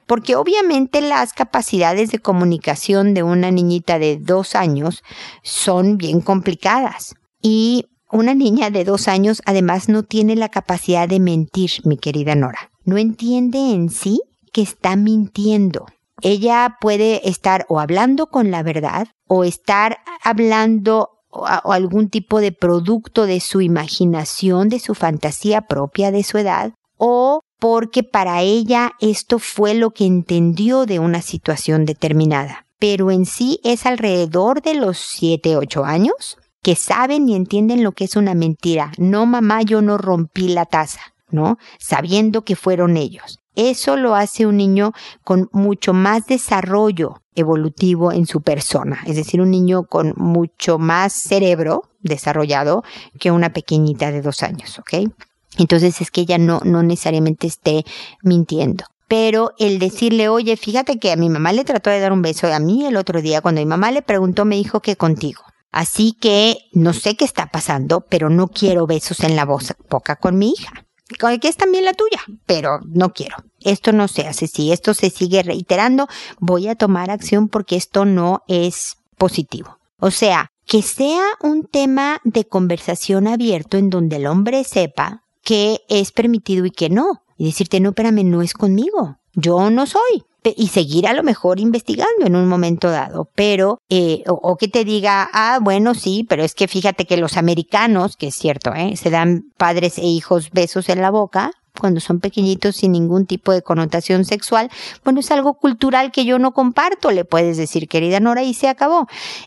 porque 0.06 0.34
obviamente 0.34 1.00
las 1.02 1.34
capacidades 1.34 2.10
de 2.10 2.18
comunicación 2.18 3.14
de 3.14 3.22
una 3.22 3.50
niñita 3.50 3.98
de 3.98 4.16
dos 4.16 4.54
años 4.54 5.02
son 5.42 5.98
bien 5.98 6.20
complicadas. 6.20 7.14
Y 7.42 7.86
una 8.10 8.34
niña 8.34 8.70
de 8.70 8.84
dos 8.84 9.08
años 9.08 9.42
además 9.44 9.88
no 9.88 10.02
tiene 10.02 10.36
la 10.36 10.48
capacidad 10.48 11.06
de 11.06 11.20
mentir, 11.20 11.70
mi 11.84 11.98
querida 11.98 12.34
Nora. 12.34 12.70
No 12.84 12.96
entiende 12.96 13.58
en 13.72 13.90
sí 13.90 14.22
que 14.52 14.62
está 14.62 14.96
mintiendo. 14.96 15.86
Ella 16.22 16.76
puede 16.80 17.28
estar 17.28 17.66
o 17.68 17.80
hablando 17.80 18.28
con 18.28 18.50
la 18.50 18.62
verdad 18.62 19.08
o 19.26 19.44
estar 19.44 19.98
hablando 20.22 21.13
o, 21.34 21.72
algún 21.72 22.08
tipo 22.08 22.40
de 22.40 22.52
producto 22.52 23.26
de 23.26 23.40
su 23.40 23.60
imaginación, 23.60 24.68
de 24.68 24.78
su 24.78 24.94
fantasía 24.94 25.62
propia 25.62 26.10
de 26.10 26.22
su 26.22 26.38
edad, 26.38 26.72
o 26.96 27.40
porque 27.58 28.02
para 28.02 28.42
ella 28.42 28.92
esto 29.00 29.38
fue 29.38 29.74
lo 29.74 29.90
que 29.90 30.06
entendió 30.06 30.86
de 30.86 30.98
una 30.98 31.22
situación 31.22 31.84
determinada. 31.84 32.66
Pero 32.78 33.10
en 33.10 33.26
sí 33.26 33.60
es 33.64 33.86
alrededor 33.86 34.62
de 34.62 34.74
los 34.74 34.98
7, 34.98 35.56
8 35.56 35.84
años 35.84 36.38
que 36.62 36.76
saben 36.76 37.28
y 37.28 37.36
entienden 37.36 37.82
lo 37.82 37.92
que 37.92 38.04
es 38.04 38.16
una 38.16 38.34
mentira. 38.34 38.92
No, 38.96 39.26
mamá, 39.26 39.62
yo 39.62 39.82
no 39.82 39.98
rompí 39.98 40.48
la 40.48 40.64
taza, 40.64 41.00
¿no? 41.30 41.58
Sabiendo 41.78 42.42
que 42.42 42.56
fueron 42.56 42.96
ellos. 42.96 43.38
Eso 43.54 43.96
lo 43.96 44.14
hace 44.14 44.46
un 44.46 44.56
niño 44.56 44.92
con 45.22 45.48
mucho 45.52 45.92
más 45.92 46.26
desarrollo 46.26 47.22
evolutivo 47.34 48.12
en 48.12 48.26
su 48.26 48.42
persona, 48.42 49.00
es 49.06 49.16
decir, 49.16 49.40
un 49.40 49.50
niño 49.50 49.84
con 49.84 50.14
mucho 50.16 50.78
más 50.78 51.12
cerebro 51.12 51.82
desarrollado 52.00 52.84
que 53.18 53.30
una 53.30 53.52
pequeñita 53.52 54.12
de 54.12 54.22
dos 54.22 54.42
años, 54.42 54.78
¿ok? 54.78 55.10
Entonces 55.58 56.00
es 56.00 56.10
que 56.10 56.22
ella 56.22 56.38
no, 56.38 56.60
no 56.64 56.82
necesariamente 56.82 57.46
esté 57.46 57.84
mintiendo 58.22 58.84
pero 59.08 59.52
el 59.58 59.78
decirle, 59.78 60.28
oye, 60.28 60.56
fíjate 60.56 60.98
que 60.98 61.12
a 61.12 61.16
mi 61.16 61.28
mamá 61.28 61.52
le 61.52 61.64
trató 61.64 61.90
de 61.90 62.00
dar 62.00 62.12
un 62.12 62.22
beso 62.22 62.52
a 62.52 62.58
mí 62.58 62.86
el 62.86 62.96
otro 62.96 63.22
día, 63.22 63.40
cuando 63.40 63.60
mi 63.60 63.66
mamá 63.66 63.92
le 63.92 64.02
preguntó, 64.02 64.44
me 64.44 64.56
dijo 64.56 64.80
que 64.80 64.96
contigo. 64.96 65.42
Así 65.70 66.12
que 66.12 66.58
no 66.72 66.92
sé 66.92 67.16
qué 67.16 67.24
está 67.24 67.46
pasando, 67.46 68.00
pero 68.08 68.30
no 68.30 68.48
quiero 68.48 68.86
besos 68.86 69.20
en 69.20 69.36
la 69.36 69.44
boca 69.44 70.16
con 70.16 70.38
mi 70.38 70.50
hija. 70.50 70.83
Que 71.06 71.48
es 71.48 71.56
también 71.56 71.84
la 71.84 71.92
tuya, 71.92 72.20
pero 72.46 72.80
no 72.86 73.12
quiero. 73.12 73.36
Esto 73.60 73.92
no 73.92 74.08
se 74.08 74.26
hace. 74.26 74.46
Si 74.46 74.72
esto 74.72 74.94
se 74.94 75.10
sigue 75.10 75.42
reiterando, 75.42 76.08
voy 76.38 76.68
a 76.68 76.76
tomar 76.76 77.10
acción 77.10 77.48
porque 77.48 77.76
esto 77.76 78.04
no 78.04 78.42
es 78.48 78.96
positivo. 79.18 79.78
O 79.98 80.10
sea, 80.10 80.50
que 80.66 80.82
sea 80.82 81.24
un 81.40 81.66
tema 81.66 82.20
de 82.24 82.46
conversación 82.46 83.26
abierto 83.28 83.76
en 83.76 83.90
donde 83.90 84.16
el 84.16 84.26
hombre 84.26 84.64
sepa 84.64 85.24
que 85.42 85.82
es 85.88 86.10
permitido 86.10 86.64
y 86.64 86.70
que 86.70 86.88
no. 86.88 87.22
Y 87.36 87.46
decirte, 87.46 87.80
no, 87.80 87.90
espérame, 87.90 88.24
no 88.24 88.40
es 88.40 88.54
conmigo. 88.54 89.18
Yo 89.34 89.70
no 89.70 89.86
soy 89.86 90.24
y 90.56 90.68
seguir 90.68 91.06
a 91.06 91.14
lo 91.14 91.22
mejor 91.22 91.60
investigando 91.60 92.26
en 92.26 92.36
un 92.36 92.48
momento 92.48 92.90
dado, 92.90 93.30
pero, 93.34 93.78
eh, 93.88 94.24
o, 94.26 94.56
que 94.56 94.68
te 94.68 94.84
diga, 94.84 95.28
ah, 95.32 95.58
bueno, 95.62 95.94
sí, 95.94 96.26
pero 96.28 96.42
es 96.42 96.54
que 96.54 96.68
fíjate 96.68 97.06
que 97.06 97.16
los 97.16 97.36
americanos, 97.36 98.16
que 98.16 98.28
es 98.28 98.34
cierto, 98.34 98.74
¿eh? 98.74 98.96
se 98.96 99.10
dan 99.10 99.44
padres 99.56 99.98
e 99.98 100.06
hijos 100.06 100.50
besos 100.50 100.88
en 100.88 101.00
la 101.00 101.10
boca, 101.10 101.52
cuando 101.78 102.00
son 102.00 102.20
pequeñitos 102.20 102.76
sin 102.76 102.92
ningún 102.92 103.26
tipo 103.26 103.52
de 103.52 103.62
connotación 103.62 104.24
sexual, 104.24 104.70
bueno, 105.04 105.20
es 105.20 105.30
algo 105.30 105.54
cultural 105.54 106.12
que 106.12 106.24
yo 106.24 106.38
no 106.38 106.52
comparto, 106.52 107.10
le 107.10 107.24
puedes 107.24 107.56
decir, 107.56 107.88
querida 107.88 108.20
Nora, 108.20 108.42
y 108.42 108.54
se 108.54 108.68
acabó. 108.68 109.06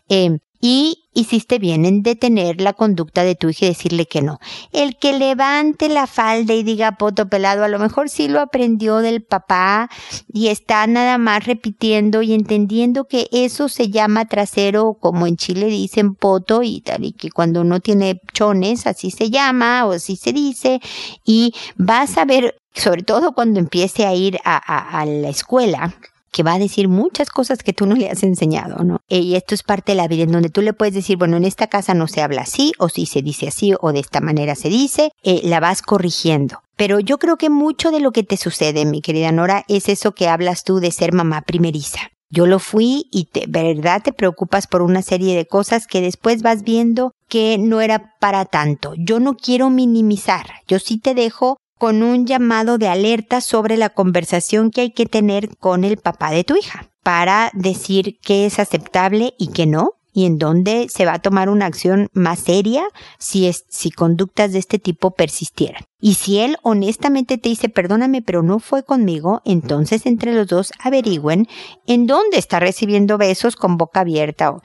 Eh, 0.09 0.39
y 0.59 1.05
hiciste 1.13 1.57
bien 1.59 1.85
en 1.85 2.03
detener 2.03 2.61
la 2.61 2.73
conducta 2.73 3.23
de 3.23 3.35
tu 3.35 3.49
hija 3.49 3.65
y 3.65 3.69
decirle 3.69 4.05
que 4.05 4.21
no. 4.21 4.39
El 4.71 4.97
que 4.97 5.17
levante 5.17 5.89
la 5.89 6.07
falda 6.07 6.53
y 6.53 6.63
diga 6.63 6.93
poto 6.93 7.27
pelado, 7.27 7.63
a 7.63 7.67
lo 7.67 7.79
mejor 7.79 8.09
sí 8.09 8.27
lo 8.27 8.39
aprendió 8.39 8.97
del 8.97 9.23
papá 9.23 9.89
y 10.31 10.47
está 10.47 10.85
nada 10.87 11.17
más 11.17 11.45
repitiendo 11.45 12.21
y 12.21 12.33
entendiendo 12.33 13.05
que 13.05 13.27
eso 13.31 13.69
se 13.69 13.89
llama 13.89 14.25
trasero, 14.25 14.97
como 14.99 15.27
en 15.27 15.37
Chile 15.37 15.67
dicen 15.67 16.15
poto 16.15 16.63
y 16.63 16.81
tal, 16.81 17.03
y 17.05 17.13
que 17.13 17.31
cuando 17.31 17.63
no 17.63 17.79
tiene 17.79 18.21
chones, 18.33 18.85
así 18.87 19.11
se 19.11 19.29
llama 19.29 19.85
o 19.85 19.93
así 19.93 20.15
se 20.15 20.33
dice, 20.33 20.79
y 21.25 21.53
vas 21.77 22.17
a 22.17 22.25
ver, 22.25 22.55
sobre 22.73 23.03
todo 23.03 23.33
cuando 23.33 23.59
empiece 23.59 24.05
a 24.05 24.13
ir 24.13 24.39
a, 24.43 24.57
a 24.99 25.05
la 25.05 25.29
escuela, 25.29 25.95
que 26.31 26.43
va 26.43 26.53
a 26.53 26.59
decir 26.59 26.87
muchas 26.87 27.29
cosas 27.29 27.63
que 27.63 27.73
tú 27.73 27.85
no 27.85 27.95
le 27.95 28.09
has 28.09 28.23
enseñado, 28.23 28.83
¿no? 28.83 28.99
Eh, 29.09 29.19
y 29.19 29.35
esto 29.35 29.55
es 29.55 29.63
parte 29.63 29.93
de 29.93 29.97
la 29.97 30.07
vida 30.07 30.23
en 30.23 30.31
donde 30.31 30.49
tú 30.49 30.61
le 30.61 30.73
puedes 30.73 30.93
decir, 30.93 31.17
bueno, 31.17 31.37
en 31.37 31.45
esta 31.45 31.67
casa 31.67 31.93
no 31.93 32.07
se 32.07 32.21
habla 32.21 32.41
así, 32.41 32.73
o 32.77 32.89
si 32.89 33.05
se 33.05 33.21
dice 33.21 33.47
así, 33.47 33.73
o 33.79 33.91
de 33.91 33.99
esta 33.99 34.21
manera 34.21 34.55
se 34.55 34.69
dice, 34.69 35.11
eh, 35.23 35.41
la 35.43 35.59
vas 35.59 35.81
corrigiendo. 35.81 36.61
Pero 36.75 36.99
yo 36.99 37.17
creo 37.17 37.37
que 37.37 37.49
mucho 37.49 37.91
de 37.91 37.99
lo 37.99 38.11
que 38.11 38.23
te 38.23 38.37
sucede, 38.37 38.85
mi 38.85 39.01
querida 39.01 39.31
Nora, 39.31 39.65
es 39.67 39.89
eso 39.89 40.13
que 40.13 40.27
hablas 40.27 40.63
tú 40.63 40.79
de 40.79 40.91
ser 40.91 41.13
mamá 41.13 41.41
primeriza. 41.41 41.99
Yo 42.29 42.45
lo 42.45 42.59
fui 42.59 43.07
y 43.09 43.29
de 43.33 43.45
verdad 43.47 44.01
te 44.03 44.11
preocupas 44.11 44.67
por 44.67 44.81
una 44.81 45.01
serie 45.01 45.35
de 45.35 45.47
cosas 45.47 45.87
que 45.87 46.01
después 46.01 46.41
vas 46.41 46.63
viendo 46.63 47.13
que 47.29 47.57
no 47.57 47.79
era 47.79 48.15
para 48.19 48.45
tanto. 48.45 48.93
Yo 48.97 49.19
no 49.19 49.35
quiero 49.35 49.69
minimizar, 49.69 50.45
yo 50.67 50.79
sí 50.79 50.99
te 50.99 51.15
dejo 51.15 51.57
con 51.77 52.03
un 52.03 52.25
llamado 52.25 52.77
de 52.77 52.87
alerta 52.87 53.41
sobre 53.41 53.77
la 53.77 53.89
conversación 53.89 54.71
que 54.71 54.81
hay 54.81 54.91
que 54.91 55.05
tener 55.05 55.55
con 55.57 55.83
el 55.83 55.97
papá 55.97 56.31
de 56.31 56.43
tu 56.43 56.55
hija 56.55 56.89
para 57.03 57.51
decir 57.53 58.19
qué 58.21 58.45
es 58.45 58.59
aceptable 58.59 59.33
y 59.37 59.47
qué 59.47 59.65
no 59.65 59.97
y 60.17 60.25
en 60.25 60.39
dónde 60.39 60.87
se 60.89 61.05
va 61.05 61.13
a 61.13 61.19
tomar 61.19 61.47
una 61.47 61.67
acción 61.67 62.09
más 62.11 62.39
seria 62.39 62.87
si 63.19 63.45
es, 63.45 63.65
si 63.69 63.91
conductas 63.91 64.51
de 64.51 64.57
este 64.57 64.79
tipo 64.79 65.11
persistieran. 65.11 65.83
Y 66.01 66.15
si 66.15 66.39
él 66.39 66.57
honestamente 66.63 67.37
te 67.37 67.49
dice, 67.49 67.69
perdóname, 67.69 68.23
pero 68.23 68.41
no 68.41 68.57
fue 68.57 68.81
conmigo, 68.81 69.43
entonces 69.45 70.07
entre 70.07 70.33
los 70.33 70.47
dos 70.47 70.71
averigüen 70.79 71.47
en 71.85 72.07
dónde 72.07 72.39
está 72.39 72.59
recibiendo 72.59 73.19
besos 73.19 73.55
con 73.55 73.77
boca 73.77 73.99
abierta. 73.99 74.49
O 74.49 74.61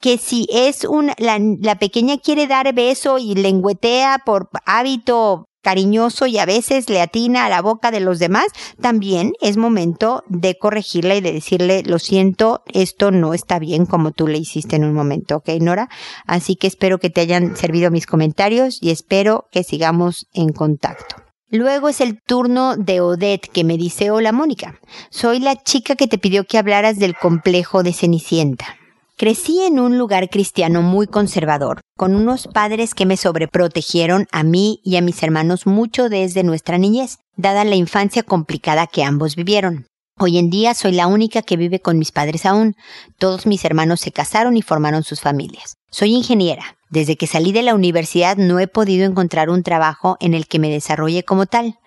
que 0.00 0.18
si 0.18 0.46
es 0.52 0.84
un, 0.84 1.10
la, 1.18 1.40
la 1.40 1.74
pequeña 1.80 2.18
quiere 2.18 2.46
dar 2.46 2.72
beso 2.72 3.18
y 3.18 3.34
lengüetea 3.34 4.22
por 4.24 4.50
hábito 4.66 5.48
cariñoso 5.62 6.26
y 6.26 6.38
a 6.38 6.46
veces 6.46 6.90
le 6.90 7.00
atina 7.00 7.46
a 7.46 7.48
la 7.48 7.62
boca 7.62 7.90
de 7.90 8.00
los 8.00 8.18
demás, 8.18 8.46
también 8.80 9.32
es 9.40 9.56
momento 9.56 10.24
de 10.28 10.58
corregirla 10.58 11.14
y 11.14 11.20
de 11.20 11.32
decirle, 11.32 11.82
lo 11.84 11.98
siento, 11.98 12.62
esto 12.72 13.10
no 13.10 13.32
está 13.32 13.58
bien 13.58 13.86
como 13.86 14.10
tú 14.12 14.26
le 14.26 14.38
hiciste 14.38 14.76
en 14.76 14.84
un 14.84 14.92
momento, 14.92 15.36
¿ok, 15.36 15.48
Nora? 15.60 15.88
Así 16.26 16.56
que 16.56 16.66
espero 16.66 16.98
que 16.98 17.10
te 17.10 17.20
hayan 17.20 17.56
servido 17.56 17.90
mis 17.90 18.06
comentarios 18.06 18.78
y 18.80 18.90
espero 18.90 19.46
que 19.50 19.62
sigamos 19.62 20.26
en 20.34 20.52
contacto. 20.52 21.16
Luego 21.48 21.90
es 21.90 22.00
el 22.00 22.18
turno 22.22 22.76
de 22.76 23.02
Odette 23.02 23.46
que 23.46 23.62
me 23.62 23.76
dice, 23.76 24.10
hola 24.10 24.32
Mónica, 24.32 24.80
soy 25.10 25.38
la 25.38 25.62
chica 25.62 25.96
que 25.96 26.08
te 26.08 26.16
pidió 26.16 26.44
que 26.44 26.56
hablaras 26.56 26.98
del 26.98 27.14
complejo 27.14 27.82
de 27.82 27.92
Cenicienta. 27.92 28.78
Crecí 29.22 29.60
en 29.62 29.78
un 29.78 29.98
lugar 29.98 30.30
cristiano 30.30 30.82
muy 30.82 31.06
conservador, 31.06 31.80
con 31.96 32.16
unos 32.16 32.48
padres 32.48 32.92
que 32.92 33.06
me 33.06 33.16
sobreprotegieron 33.16 34.26
a 34.32 34.42
mí 34.42 34.80
y 34.82 34.96
a 34.96 35.00
mis 35.00 35.22
hermanos 35.22 35.64
mucho 35.64 36.08
desde 36.08 36.42
nuestra 36.42 36.76
niñez, 36.76 37.20
dada 37.36 37.62
la 37.62 37.76
infancia 37.76 38.24
complicada 38.24 38.88
que 38.88 39.04
ambos 39.04 39.36
vivieron. 39.36 39.86
Hoy 40.18 40.38
en 40.38 40.50
día 40.50 40.74
soy 40.74 40.90
la 40.90 41.06
única 41.06 41.42
que 41.42 41.56
vive 41.56 41.78
con 41.78 42.00
mis 42.00 42.10
padres 42.10 42.44
aún. 42.46 42.74
Todos 43.16 43.46
mis 43.46 43.64
hermanos 43.64 44.00
se 44.00 44.10
casaron 44.10 44.56
y 44.56 44.62
formaron 44.62 45.04
sus 45.04 45.20
familias. 45.20 45.76
Soy 45.88 46.16
ingeniera. 46.16 46.76
Desde 46.92 47.16
que 47.16 47.26
salí 47.26 47.52
de 47.52 47.62
la 47.62 47.74
universidad 47.74 48.36
no 48.36 48.60
he 48.60 48.68
podido 48.68 49.06
encontrar 49.06 49.48
un 49.48 49.62
trabajo 49.62 50.18
en 50.20 50.34
el 50.34 50.46
que 50.46 50.58
me 50.58 50.68
desarrolle 50.68 51.24
como 51.24 51.46
tal. 51.46 51.78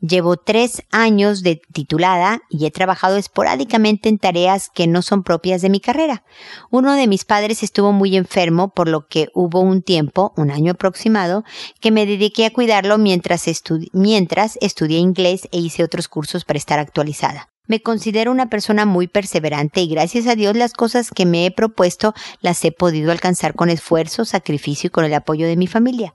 Llevo 0.00 0.38
tres 0.38 0.82
años 0.90 1.42
de 1.42 1.60
titulada 1.74 2.40
y 2.48 2.64
he 2.64 2.70
trabajado 2.70 3.18
esporádicamente 3.18 4.08
en 4.08 4.16
tareas 4.16 4.70
que 4.70 4.86
no 4.86 5.02
son 5.02 5.22
propias 5.22 5.60
de 5.60 5.68
mi 5.68 5.80
carrera. 5.80 6.24
Uno 6.70 6.94
de 6.94 7.06
mis 7.06 7.26
padres 7.26 7.62
estuvo 7.62 7.92
muy 7.92 8.16
enfermo, 8.16 8.72
por 8.72 8.88
lo 8.88 9.06
que 9.06 9.28
hubo 9.34 9.60
un 9.60 9.82
tiempo, 9.82 10.32
un 10.34 10.50
año 10.50 10.72
aproximado, 10.72 11.44
que 11.78 11.90
me 11.90 12.06
dediqué 12.06 12.46
a 12.46 12.50
cuidarlo 12.50 12.96
mientras, 12.96 13.44
mientras 13.92 14.56
estudié 14.62 14.96
inglés 14.96 15.46
e 15.52 15.58
hice 15.58 15.84
otros 15.84 16.08
cursos 16.08 16.46
para 16.46 16.56
estar 16.56 16.78
actualizada. 16.78 17.53
Me 17.66 17.80
considero 17.80 18.30
una 18.30 18.50
persona 18.50 18.84
muy 18.84 19.06
perseverante 19.08 19.80
y 19.80 19.88
gracias 19.88 20.26
a 20.26 20.34
Dios 20.34 20.54
las 20.54 20.74
cosas 20.74 21.10
que 21.10 21.24
me 21.24 21.46
he 21.46 21.50
propuesto 21.50 22.12
las 22.42 22.62
he 22.62 22.72
podido 22.72 23.10
alcanzar 23.10 23.54
con 23.54 23.70
esfuerzo, 23.70 24.26
sacrificio 24.26 24.88
y 24.88 24.90
con 24.90 25.06
el 25.06 25.14
apoyo 25.14 25.46
de 25.46 25.56
mi 25.56 25.66
familia. 25.66 26.14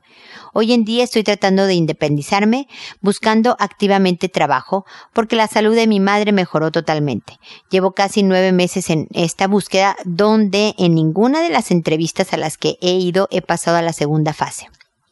Hoy 0.53 0.73
en 0.73 0.85
día 0.85 1.03
estoy 1.03 1.23
tratando 1.23 1.65
de 1.65 1.73
independizarme, 1.73 2.67
buscando 3.01 3.55
activamente 3.59 4.29
trabajo, 4.29 4.85
porque 5.11 5.35
la 5.35 5.47
salud 5.47 5.73
de 5.73 5.87
mi 5.87 5.99
madre 5.99 6.33
mejoró 6.33 6.71
totalmente. 6.71 7.39
Llevo 7.71 7.93
casi 7.93 8.21
nueve 8.21 8.51
meses 8.51 8.91
en 8.91 9.07
esta 9.11 9.47
búsqueda, 9.47 9.95
donde 10.05 10.75
en 10.77 10.93
ninguna 10.93 11.41
de 11.41 11.49
las 11.49 11.71
entrevistas 11.71 12.31
a 12.31 12.37
las 12.37 12.59
que 12.59 12.77
he 12.79 12.91
ido 12.91 13.27
he 13.31 13.41
pasado 13.41 13.77
a 13.77 13.81
la 13.81 13.93
segunda 13.93 14.33
fase 14.33 14.67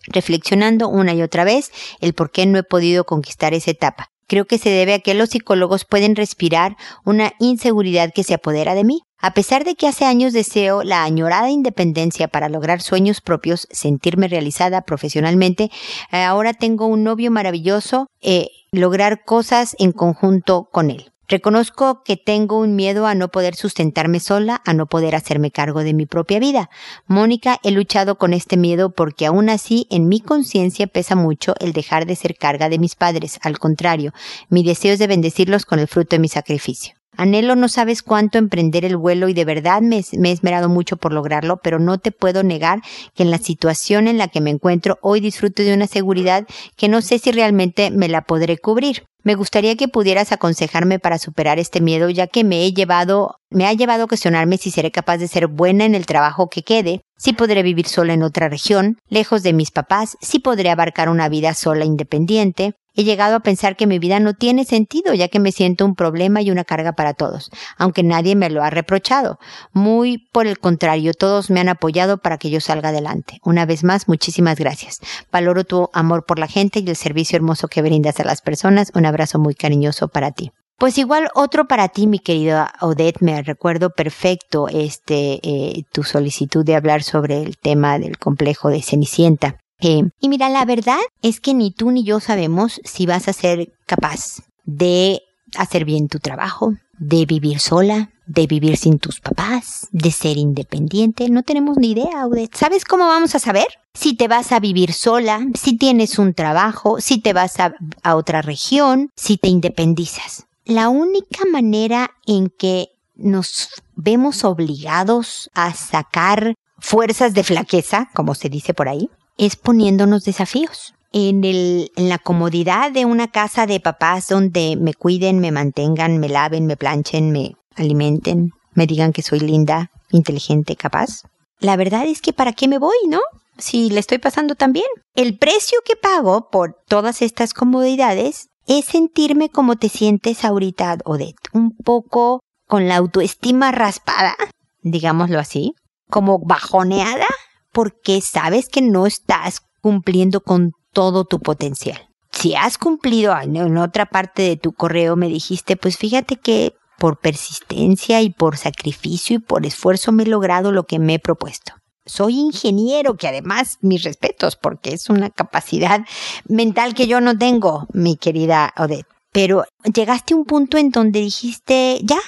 reflexionando 0.09 0.87
una 0.87 1.13
y 1.13 1.21
otra 1.21 1.43
vez 1.43 1.69
el 1.99 2.13
por 2.13 2.31
qué 2.31 2.45
no 2.45 2.57
he 2.57 2.63
podido 2.63 3.03
conquistar 3.03 3.53
esa 3.53 3.71
etapa. 3.71 4.09
Creo 4.27 4.45
que 4.45 4.57
se 4.57 4.69
debe 4.69 4.93
a 4.93 4.99
que 4.99 5.13
los 5.13 5.29
psicólogos 5.29 5.85
pueden 5.85 6.15
respirar 6.15 6.77
una 7.05 7.33
inseguridad 7.39 8.11
que 8.13 8.23
se 8.23 8.33
apodera 8.33 8.75
de 8.75 8.83
mí. 8.83 9.01
A 9.19 9.33
pesar 9.33 9.63
de 9.63 9.75
que 9.75 9.87
hace 9.87 10.05
años 10.05 10.31
deseo 10.31 10.83
la 10.83 11.03
añorada 11.03 11.49
independencia 11.49 12.27
para 12.27 12.49
lograr 12.49 12.81
sueños 12.81 13.19
propios, 13.21 13.67
sentirme 13.71 14.27
realizada 14.27 14.81
profesionalmente, 14.81 15.71
eh, 16.11 16.23
ahora 16.23 16.53
tengo 16.53 16.85
un 16.85 17.03
novio 17.03 17.31
maravilloso, 17.31 18.07
eh, 18.21 18.49
lograr 18.71 19.23
cosas 19.23 19.75
en 19.79 19.91
conjunto 19.91 20.69
con 20.71 20.91
él. 20.91 21.11
Reconozco 21.29 22.03
que 22.05 22.15
tengo 22.15 22.57
un 22.57 22.77
miedo 22.77 23.05
a 23.05 23.13
no 23.13 23.27
poder 23.27 23.55
sustentarme 23.55 24.21
sola, 24.21 24.61
a 24.65 24.73
no 24.73 24.85
poder 24.85 25.13
hacerme 25.13 25.51
cargo 25.51 25.83
de 25.83 25.93
mi 25.93 26.05
propia 26.05 26.39
vida. 26.39 26.69
Mónica, 27.05 27.59
he 27.63 27.71
luchado 27.71 28.17
con 28.17 28.31
este 28.31 28.55
miedo 28.55 28.91
porque 28.91 29.25
aún 29.25 29.49
así 29.49 29.87
en 29.89 30.07
mi 30.07 30.21
conciencia 30.21 30.87
pesa 30.87 31.15
mucho 31.15 31.53
el 31.59 31.73
dejar 31.73 32.05
de 32.05 32.15
ser 32.15 32.37
carga 32.37 32.69
de 32.69 32.79
mis 32.79 32.95
padres. 32.95 33.39
Al 33.43 33.59
contrario, 33.59 34.13
mi 34.47 34.63
deseo 34.63 34.93
es 34.93 34.99
de 34.99 35.07
bendecirlos 35.07 35.65
con 35.65 35.79
el 35.79 35.89
fruto 35.89 36.15
de 36.15 36.19
mi 36.19 36.29
sacrificio. 36.29 36.95
Anhelo 37.17 37.55
no 37.55 37.67
sabes 37.67 38.03
cuánto 38.03 38.37
emprender 38.37 38.85
el 38.85 38.95
vuelo 38.95 39.27
y 39.27 39.33
de 39.33 39.43
verdad 39.43 39.81
me, 39.81 40.05
me, 40.13 40.29
he 40.29 40.31
esmerado 40.31 40.69
mucho 40.69 40.95
por 40.95 41.11
lograrlo, 41.11 41.57
pero 41.57 41.79
no 41.79 41.97
te 41.97 42.11
puedo 42.11 42.43
negar 42.43 42.81
que 43.15 43.23
en 43.23 43.31
la 43.31 43.39
situación 43.39 44.07
en 44.07 44.17
la 44.17 44.29
que 44.29 44.39
me 44.39 44.51
encuentro 44.51 44.97
hoy 45.01 45.19
disfruto 45.19 45.63
de 45.63 45.73
una 45.73 45.87
seguridad 45.87 46.47
que 46.77 46.87
no 46.87 47.01
sé 47.01 47.19
si 47.19 47.31
realmente 47.31 47.91
me 47.91 48.07
la 48.07 48.21
podré 48.21 48.59
cubrir. 48.59 49.03
Me 49.27 49.35
gustaría 49.35 49.75
que 49.75 49.89
pudieras 49.89 50.31
aconsejarme 50.31 50.99
para 50.99 51.17
superar 51.17 51.59
este 51.59 51.81
miedo, 51.81 52.09
ya 52.09 52.27
que 52.27 52.45
me 52.45 52.63
he 52.63 52.71
llevado, 52.71 53.41
me 53.49 53.65
ha 53.65 53.73
llevado 53.73 54.03
a 54.03 54.07
cuestionarme 54.07 54.57
si 54.57 54.71
seré 54.71 54.91
capaz 54.91 55.17
de 55.17 55.27
ser 55.27 55.47
buena 55.47 55.85
en 55.85 55.95
el 55.95 56.05
trabajo 56.05 56.49
que 56.49 56.63
quede, 56.63 57.01
si 57.17 57.33
podré 57.33 57.63
vivir 57.63 57.87
sola 57.87 58.13
en 58.13 58.23
otra 58.23 58.49
región, 58.49 58.97
lejos 59.09 59.43
de 59.43 59.53
mis 59.53 59.71
papás, 59.71 60.17
si 60.21 60.39
podré 60.39 60.69
abarcar 60.69 61.09
una 61.09 61.29
vida 61.29 61.53
sola 61.53 61.85
independiente, 61.85 62.73
He 62.99 63.03
llegado 63.03 63.35
a 63.35 63.41
pensar 63.41 63.75
que 63.75 63.85
mi 63.85 63.99
vida 63.99 64.19
no 64.19 64.33
tiene 64.33 64.65
sentido, 64.65 65.13
ya 65.13 65.27
que 65.27 65.39
me 65.39 65.51
siento 65.51 65.85
un 65.85 65.93
problema 65.93 66.41
y 66.41 66.49
una 66.49 66.63
carga 66.63 66.93
para 66.93 67.13
todos, 67.13 67.51
aunque 67.77 68.01
nadie 68.01 68.35
me 68.35 68.49
lo 68.49 68.63
ha 68.63 68.71
reprochado. 68.71 69.37
Muy 69.71 70.17
por 70.31 70.47
el 70.47 70.57
contrario, 70.57 71.13
todos 71.13 71.51
me 71.51 71.59
han 71.59 71.69
apoyado 71.69 72.17
para 72.17 72.39
que 72.39 72.49
yo 72.49 72.59
salga 72.59 72.89
adelante. 72.89 73.37
Una 73.43 73.67
vez 73.67 73.83
más, 73.83 74.07
muchísimas 74.07 74.57
gracias. 74.57 74.97
Valoro 75.31 75.63
tu 75.63 75.91
amor 75.93 76.25
por 76.25 76.39
la 76.39 76.47
gente 76.47 76.79
y 76.79 76.89
el 76.89 76.95
servicio 76.95 77.35
hermoso 77.35 77.67
que 77.67 77.83
brindas 77.83 78.19
a 78.19 78.23
las 78.23 78.41
personas. 78.41 78.91
Un 78.95 79.05
abrazo 79.05 79.37
muy 79.37 79.53
cariñoso 79.53 80.07
para 80.07 80.31
ti. 80.31 80.51
Pues 80.77 80.99
igual 80.99 81.29
otro 81.33 81.67
para 81.67 81.87
ti, 81.87 82.05
mi 82.05 82.19
querida 82.19 82.71
Odette, 82.81 83.21
me 83.21 83.41
recuerdo 83.41 83.89
perfecto 83.89 84.67
este 84.67 85.39
eh, 85.41 85.83
tu 85.91 86.03
solicitud 86.03 86.63
de 86.63 86.75
hablar 86.75 87.01
sobre 87.01 87.41
el 87.41 87.57
tema 87.57 87.97
del 87.97 88.19
complejo 88.19 88.69
de 88.69 88.83
Cenicienta. 88.83 89.57
Eh, 89.79 90.03
y 90.19 90.29
mira, 90.29 90.49
la 90.49 90.65
verdad 90.65 90.99
es 91.23 91.39
que 91.39 91.55
ni 91.55 91.71
tú 91.71 91.89
ni 91.89 92.03
yo 92.03 92.19
sabemos 92.19 92.79
si 92.83 93.07
vas 93.07 93.27
a 93.27 93.33
ser 93.33 93.73
capaz 93.87 94.43
de 94.65 95.23
hacer 95.55 95.83
bien 95.83 96.09
tu 96.09 96.19
trabajo, 96.19 96.75
de 96.99 97.25
vivir 97.25 97.59
sola, 97.59 98.11
de 98.27 98.45
vivir 98.45 98.77
sin 98.77 98.99
tus 98.99 99.19
papás, 99.19 99.87
de 99.91 100.11
ser 100.11 100.37
independiente. 100.37 101.27
No 101.29 101.41
tenemos 101.41 101.77
ni 101.77 101.91
idea, 101.91 102.27
Odette. 102.27 102.55
¿Sabes 102.55 102.85
cómo 102.85 103.07
vamos 103.07 103.33
a 103.33 103.39
saber? 103.39 103.67
Si 103.95 104.15
te 104.15 104.27
vas 104.27 104.51
a 104.51 104.59
vivir 104.59 104.93
sola, 104.93 105.39
si 105.55 105.75
tienes 105.75 106.19
un 106.19 106.35
trabajo, 106.35 107.01
si 107.01 107.19
te 107.19 107.33
vas 107.33 107.55
a 107.59 108.15
otra 108.15 108.43
región, 108.43 109.09
si 109.15 109.37
te 109.37 109.47
independizas. 109.47 110.46
La 110.67 110.89
única 110.89 111.45
manera 111.49 112.11
en 112.25 112.49
que 112.49 112.89
nos 113.15 113.69
vemos 113.95 114.43
obligados 114.43 115.49
a 115.53 115.73
sacar 115.73 116.55
fuerzas 116.77 117.33
de 117.33 117.45
flaqueza, 117.45 118.09
como 118.13 118.35
se 118.35 118.49
dice 118.49 118.73
por 118.73 118.89
ahí, 118.89 119.09
es 119.37 119.55
poniéndonos 119.55 120.25
desafíos. 120.25 120.93
En, 121.13 121.45
el, 121.45 121.89
la 121.95 122.17
comodidad 122.17 122.91
de 122.91 123.05
una 123.05 123.29
casa 123.29 123.65
de 123.65 123.79
papás 123.79 124.27
donde 124.27 124.75
me 124.75 124.93
cuiden, 124.93 125.39
me 125.39 125.53
mantengan, 125.53 126.17
me 126.17 126.27
laven, 126.27 126.65
me 126.65 126.75
planchen, 126.75 127.31
me 127.31 127.55
alimenten, 127.77 128.51
me 128.73 128.87
digan 128.87 129.13
que 129.13 129.21
soy 129.21 129.39
linda, 129.39 129.89
inteligente, 130.11 130.75
capaz. 130.75 131.23
La 131.61 131.77
verdad 131.77 132.05
es 132.07 132.21
que 132.21 132.33
para 132.33 132.51
qué 132.51 132.67
me 132.67 132.77
voy, 132.77 132.97
¿no? 133.07 133.21
Si 133.57 133.89
le 133.89 134.01
estoy 134.01 134.17
pasando 134.17 134.55
tan 134.55 134.73
bien. 134.73 134.85
El 135.15 135.37
precio 135.37 135.79
que 135.85 135.95
pago 135.95 136.49
por 136.51 136.75
todas 136.89 137.21
estas 137.21 137.53
comodidades 137.53 138.49
es 138.67 138.85
sentirme 138.85 139.49
como 139.49 139.75
te 139.77 139.89
sientes 139.89 140.45
ahorita, 140.45 140.97
Odette. 141.05 141.49
Un 141.53 141.75
poco 141.75 142.41
con 142.67 142.87
la 142.87 142.97
autoestima 142.97 143.71
raspada, 143.71 144.35
digámoslo 144.81 145.39
así, 145.39 145.73
como 146.09 146.39
bajoneada 146.39 147.25
porque 147.71 148.21
sabes 148.21 148.69
que 148.69 148.81
no 148.81 149.05
estás 149.05 149.61
cumpliendo 149.81 150.41
con 150.41 150.71
todo 150.93 151.25
tu 151.25 151.39
potencial. 151.39 151.99
Si 152.31 152.55
has 152.55 152.77
cumplido 152.77 153.35
en 153.39 153.77
otra 153.77 154.05
parte 154.05 154.43
de 154.43 154.57
tu 154.57 154.73
correo, 154.73 155.15
me 155.15 155.27
dijiste, 155.27 155.75
pues 155.77 155.97
fíjate 155.97 156.35
que 156.35 156.73
por 156.97 157.19
persistencia 157.19 158.21
y 158.21 158.31
por 158.31 158.57
sacrificio 158.57 159.37
y 159.37 159.39
por 159.39 159.65
esfuerzo 159.65 160.11
me 160.11 160.23
he 160.23 160.27
logrado 160.27 160.71
lo 160.71 160.83
que 160.83 160.99
me 160.99 161.15
he 161.15 161.19
propuesto. 161.19 161.73
Soy 162.07 162.39
ingeniero, 162.39 163.17
que 163.17 163.27
además 163.27 163.77
mis 163.81 164.03
respetos, 164.03 164.55
porque 164.55 164.93
es 164.93 165.09
una 165.09 165.29
capacidad 165.29 166.01
mental 166.47 166.93
que 166.93 167.07
yo 167.07 167.21
no 167.21 167.37
tengo, 167.37 167.87
mi 167.93 168.17
querida 168.17 168.73
Odette. 168.77 169.07
Pero 169.31 169.65
llegaste 169.93 170.33
a 170.33 170.37
un 170.37 170.45
punto 170.45 170.77
en 170.77 170.89
donde 170.89 171.19
dijiste, 171.19 171.99
ya, 172.03 172.19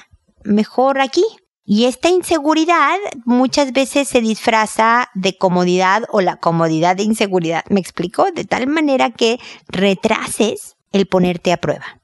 mejor 0.44 1.00
aquí, 1.00 1.26
y 1.72 1.86
esta 1.86 2.10
inseguridad 2.10 2.98
muchas 3.26 3.74
veces 3.74 4.08
se 4.08 4.22
disfraza 4.22 5.10
de 5.14 5.38
comodidad 5.38 6.04
o 6.12 6.20
la 6.20 6.38
comodidad 6.38 6.96
de 6.96 7.04
inseguridad, 7.04 7.64
¿me 7.70 7.80
explico? 7.80 8.32
De 8.32 8.44
tal 8.44 8.66
manera 8.66 9.12
que 9.12 9.40
retrases 9.68 10.78
el 10.92 11.06
ponerte 11.06 11.54
a 11.54 11.58
prueba. 11.58 12.02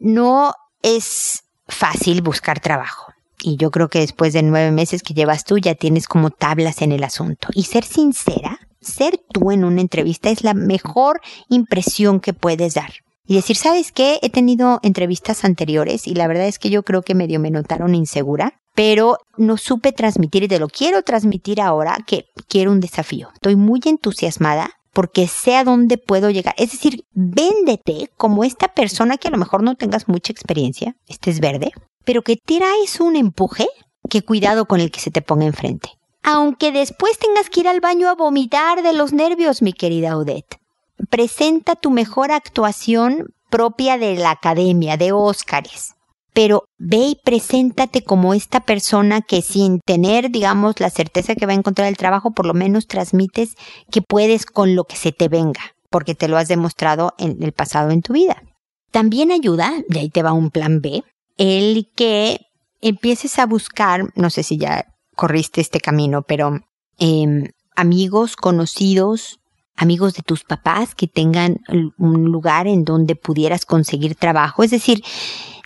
No 0.00 0.52
es 0.82 1.44
fácil 1.66 2.20
buscar 2.20 2.60
trabajo. 2.60 3.15
Y 3.42 3.56
yo 3.56 3.70
creo 3.70 3.88
que 3.88 4.00
después 4.00 4.32
de 4.32 4.42
nueve 4.42 4.70
meses 4.70 5.02
que 5.02 5.14
llevas 5.14 5.44
tú 5.44 5.58
ya 5.58 5.74
tienes 5.74 6.08
como 6.08 6.30
tablas 6.30 6.82
en 6.82 6.92
el 6.92 7.04
asunto. 7.04 7.48
Y 7.54 7.64
ser 7.64 7.84
sincera, 7.84 8.58
ser 8.80 9.20
tú 9.32 9.50
en 9.50 9.64
una 9.64 9.80
entrevista 9.80 10.30
es 10.30 10.42
la 10.42 10.54
mejor 10.54 11.20
impresión 11.48 12.20
que 12.20 12.32
puedes 12.32 12.74
dar. 12.74 12.92
Y 13.26 13.34
decir, 13.34 13.56
¿sabes 13.56 13.92
qué? 13.92 14.18
He 14.22 14.30
tenido 14.30 14.78
entrevistas 14.82 15.44
anteriores 15.44 16.06
y 16.06 16.14
la 16.14 16.28
verdad 16.28 16.46
es 16.46 16.58
que 16.58 16.70
yo 16.70 16.84
creo 16.84 17.02
que 17.02 17.14
medio 17.14 17.40
me 17.40 17.50
notaron 17.50 17.94
insegura 17.94 18.60
pero 18.76 19.16
no 19.38 19.56
supe 19.56 19.90
transmitir 19.90 20.44
y 20.44 20.48
te 20.48 20.60
lo 20.60 20.68
quiero 20.68 21.02
transmitir 21.02 21.60
ahora 21.60 21.96
que 22.06 22.26
quiero 22.46 22.70
un 22.70 22.80
desafío. 22.80 23.30
Estoy 23.32 23.56
muy 23.56 23.80
entusiasmada 23.86 24.70
porque 24.92 25.26
sé 25.28 25.56
a 25.56 25.64
dónde 25.64 25.96
puedo 25.96 26.30
llegar. 26.30 26.54
Es 26.58 26.72
decir, 26.72 27.04
véndete 27.12 28.10
como 28.18 28.44
esta 28.44 28.68
persona 28.68 29.16
que 29.16 29.28
a 29.28 29.30
lo 29.30 29.38
mejor 29.38 29.62
no 29.62 29.76
tengas 29.76 30.08
mucha 30.08 30.30
experiencia, 30.30 30.94
este 31.08 31.30
es 31.30 31.40
verde, 31.40 31.72
pero 32.06 32.22
que 32.22 32.36
traes 32.36 33.00
un 33.00 33.16
empuje 33.16 33.68
que 34.08 34.22
cuidado 34.22 34.64
con 34.64 34.80
el 34.80 34.90
que 34.90 35.00
se 35.00 35.10
te 35.10 35.20
ponga 35.20 35.44
enfrente. 35.44 35.90
Aunque 36.22 36.72
después 36.72 37.18
tengas 37.18 37.50
que 37.50 37.60
ir 37.60 37.68
al 37.68 37.80
baño 37.80 38.08
a 38.08 38.14
vomitar 38.14 38.82
de 38.82 38.94
los 38.94 39.12
nervios, 39.12 39.60
mi 39.60 39.74
querida 39.74 40.16
Odette. 40.16 40.58
Presenta 41.10 41.74
tu 41.74 41.90
mejor 41.90 42.32
actuación 42.32 43.26
propia 43.50 43.98
de 43.98 44.16
la 44.16 44.30
academia, 44.30 44.96
de 44.96 45.12
Óscares 45.12 45.96
pero 46.36 46.64
ve 46.76 46.98
y 46.98 47.18
preséntate 47.24 48.04
como 48.04 48.34
esta 48.34 48.60
persona 48.60 49.22
que 49.22 49.40
sin 49.40 49.80
tener, 49.80 50.30
digamos, 50.30 50.78
la 50.80 50.90
certeza 50.90 51.34
que 51.34 51.46
va 51.46 51.52
a 51.52 51.56
encontrar 51.56 51.88
el 51.88 51.96
trabajo, 51.96 52.32
por 52.32 52.44
lo 52.44 52.52
menos 52.52 52.86
transmites 52.86 53.54
que 53.90 54.02
puedes 54.02 54.44
con 54.44 54.76
lo 54.76 54.84
que 54.84 54.96
se 54.96 55.12
te 55.12 55.28
venga, 55.28 55.62
porque 55.88 56.14
te 56.14 56.28
lo 56.28 56.36
has 56.36 56.46
demostrado 56.46 57.14
en 57.16 57.42
el 57.42 57.52
pasado 57.52 57.90
en 57.90 58.02
tu 58.02 58.12
vida. 58.12 58.42
También 58.90 59.32
ayuda, 59.32 59.72
de 59.88 60.00
ahí 60.00 60.10
te 60.10 60.22
va 60.22 60.34
un 60.34 60.50
plan 60.50 60.82
B, 60.82 61.04
el 61.36 61.90
que 61.94 62.46
empieces 62.80 63.38
a 63.38 63.46
buscar, 63.46 64.12
no 64.14 64.30
sé 64.30 64.42
si 64.42 64.58
ya 64.58 64.86
corriste 65.14 65.60
este 65.60 65.80
camino, 65.80 66.22
pero 66.22 66.60
em, 66.98 67.48
amigos, 67.74 68.36
conocidos, 68.36 69.40
amigos 69.76 70.14
de 70.14 70.22
tus 70.22 70.44
papás 70.44 70.94
que 70.94 71.06
tengan 71.06 71.58
un 71.98 72.24
lugar 72.24 72.66
en 72.66 72.84
donde 72.84 73.14
pudieras 73.14 73.66
conseguir 73.66 74.14
trabajo. 74.14 74.62
Es 74.62 74.70
decir, 74.70 75.02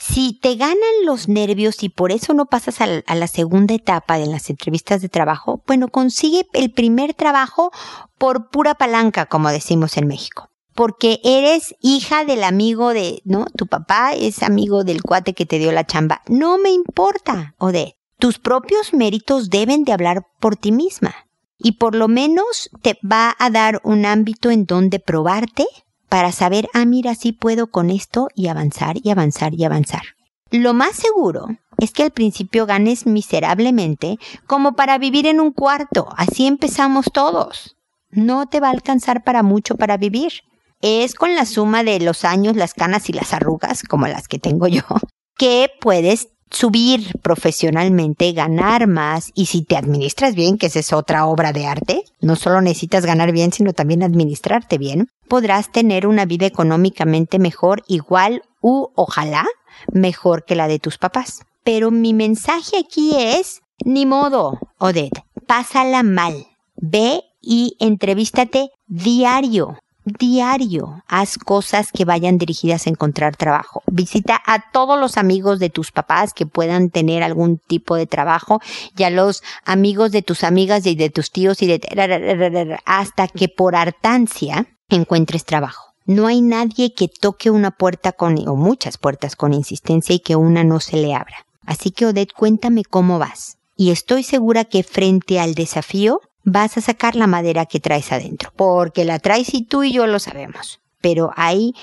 si 0.00 0.38
te 0.40 0.56
ganan 0.56 0.76
los 1.04 1.28
nervios 1.28 1.82
y 1.82 1.88
por 1.88 2.10
eso 2.10 2.34
no 2.34 2.46
pasas 2.46 2.80
a 2.80 3.14
la 3.14 3.26
segunda 3.28 3.74
etapa 3.74 4.18
de 4.18 4.26
las 4.26 4.50
entrevistas 4.50 5.02
de 5.02 5.08
trabajo, 5.08 5.62
bueno, 5.66 5.88
consigue 5.88 6.46
el 6.52 6.72
primer 6.72 7.14
trabajo 7.14 7.70
por 8.18 8.50
pura 8.50 8.74
palanca, 8.74 9.26
como 9.26 9.50
decimos 9.50 9.96
en 9.96 10.08
México 10.08 10.49
porque 10.74 11.20
eres 11.24 11.74
hija 11.80 12.24
del 12.24 12.44
amigo 12.44 12.92
de, 12.92 13.22
¿no? 13.24 13.46
Tu 13.56 13.66
papá 13.66 14.12
es 14.12 14.42
amigo 14.42 14.84
del 14.84 15.02
cuate 15.02 15.34
que 15.34 15.46
te 15.46 15.58
dio 15.58 15.72
la 15.72 15.86
chamba. 15.86 16.22
No 16.28 16.58
me 16.58 16.70
importa, 16.70 17.54
Odette. 17.58 17.96
Tus 18.18 18.38
propios 18.38 18.92
méritos 18.92 19.48
deben 19.48 19.84
de 19.84 19.92
hablar 19.92 20.26
por 20.40 20.56
ti 20.56 20.72
misma. 20.72 21.14
Y 21.58 21.72
por 21.72 21.94
lo 21.94 22.08
menos 22.08 22.70
te 22.82 22.98
va 23.02 23.34
a 23.38 23.50
dar 23.50 23.80
un 23.84 24.06
ámbito 24.06 24.50
en 24.50 24.66
donde 24.66 24.98
probarte 24.98 25.66
para 26.08 26.32
saber, 26.32 26.68
ah, 26.74 26.84
mira, 26.84 27.14
sí 27.14 27.32
puedo 27.32 27.68
con 27.68 27.90
esto 27.90 28.28
y 28.34 28.48
avanzar 28.48 28.96
y 29.02 29.10
avanzar 29.10 29.54
y 29.54 29.64
avanzar. 29.64 30.02
Lo 30.50 30.74
más 30.74 30.96
seguro 30.96 31.46
es 31.78 31.92
que 31.92 32.02
al 32.02 32.10
principio 32.10 32.66
ganes 32.66 33.06
miserablemente 33.06 34.18
como 34.46 34.74
para 34.74 34.98
vivir 34.98 35.26
en 35.26 35.40
un 35.40 35.52
cuarto. 35.52 36.08
Así 36.16 36.46
empezamos 36.46 37.06
todos. 37.12 37.76
No 38.10 38.48
te 38.48 38.60
va 38.60 38.68
a 38.68 38.72
alcanzar 38.72 39.22
para 39.22 39.42
mucho 39.42 39.76
para 39.76 39.96
vivir 39.96 40.32
es 40.80 41.14
con 41.14 41.34
la 41.34 41.46
suma 41.46 41.84
de 41.84 42.00
los 42.00 42.24
años, 42.24 42.56
las 42.56 42.74
canas 42.74 43.08
y 43.08 43.12
las 43.12 43.32
arrugas, 43.32 43.82
como 43.82 44.06
las 44.06 44.28
que 44.28 44.38
tengo 44.38 44.66
yo, 44.68 44.82
que 45.38 45.70
puedes 45.80 46.28
subir 46.50 47.18
profesionalmente, 47.22 48.32
ganar 48.32 48.88
más 48.88 49.30
y 49.34 49.46
si 49.46 49.62
te 49.62 49.76
administras 49.76 50.34
bien, 50.34 50.58
que 50.58 50.66
esa 50.66 50.80
es 50.80 50.92
otra 50.92 51.26
obra 51.26 51.52
de 51.52 51.66
arte, 51.66 52.04
no 52.20 52.34
solo 52.34 52.60
necesitas 52.60 53.06
ganar 53.06 53.30
bien, 53.32 53.52
sino 53.52 53.72
también 53.72 54.02
administrarte 54.02 54.76
bien, 54.76 55.08
podrás 55.28 55.70
tener 55.70 56.06
una 56.06 56.24
vida 56.24 56.46
económicamente 56.46 57.38
mejor, 57.38 57.84
igual 57.86 58.42
u 58.60 58.88
ojalá 58.96 59.46
mejor 59.92 60.44
que 60.44 60.56
la 60.56 60.66
de 60.66 60.80
tus 60.80 60.98
papás. 60.98 61.42
Pero 61.62 61.90
mi 61.90 62.14
mensaje 62.14 62.78
aquí 62.78 63.12
es, 63.16 63.60
ni 63.84 64.06
modo, 64.06 64.58
Odette, 64.78 65.22
pásala 65.46 66.02
mal. 66.02 66.46
Ve 66.76 67.22
y 67.40 67.76
entrevístate 67.78 68.70
diario 68.86 69.78
diario. 70.04 71.02
Haz 71.08 71.38
cosas 71.38 71.92
que 71.92 72.04
vayan 72.04 72.38
dirigidas 72.38 72.86
a 72.86 72.90
encontrar 72.90 73.36
trabajo. 73.36 73.82
Visita 73.86 74.40
a 74.46 74.70
todos 74.70 74.98
los 74.98 75.16
amigos 75.16 75.58
de 75.58 75.70
tus 75.70 75.92
papás 75.92 76.32
que 76.32 76.46
puedan 76.46 76.90
tener 76.90 77.22
algún 77.22 77.58
tipo 77.58 77.96
de 77.96 78.06
trabajo 78.06 78.60
y 78.96 79.02
a 79.04 79.10
los 79.10 79.42
amigos 79.64 80.12
de 80.12 80.22
tus 80.22 80.44
amigas 80.44 80.86
y 80.86 80.94
de 80.94 81.10
tus 81.10 81.30
tíos 81.30 81.62
y 81.62 81.66
de 81.66 82.78
hasta 82.84 83.28
que 83.28 83.48
por 83.48 83.76
hartancia 83.76 84.66
encuentres 84.88 85.44
trabajo. 85.44 85.94
No 86.06 86.26
hay 86.26 86.40
nadie 86.40 86.94
que 86.94 87.08
toque 87.08 87.50
una 87.50 87.70
puerta 87.70 88.12
con, 88.12 88.36
o 88.48 88.56
muchas 88.56 88.98
puertas 88.98 89.36
con 89.36 89.52
insistencia 89.52 90.14
y 90.14 90.20
que 90.20 90.34
una 90.34 90.64
no 90.64 90.80
se 90.80 90.96
le 90.96 91.14
abra. 91.14 91.46
Así 91.66 91.90
que 91.92 92.06
Odette, 92.06 92.32
cuéntame 92.32 92.84
cómo 92.84 93.18
vas. 93.18 93.58
Y 93.76 93.92
estoy 93.92 94.24
segura 94.24 94.64
que 94.64 94.82
frente 94.82 95.38
al 95.38 95.54
desafío 95.54 96.20
vas 96.44 96.76
a 96.76 96.80
sacar 96.80 97.16
la 97.16 97.26
madera 97.26 97.66
que 97.66 97.80
traes 97.80 98.12
adentro, 98.12 98.52
porque 98.56 99.04
la 99.04 99.18
traes 99.18 99.54
y 99.54 99.64
tú 99.64 99.82
y 99.82 99.92
yo 99.92 100.06
lo 100.06 100.18
sabemos. 100.18 100.80
Pero 101.00 101.30
hay 101.36 101.74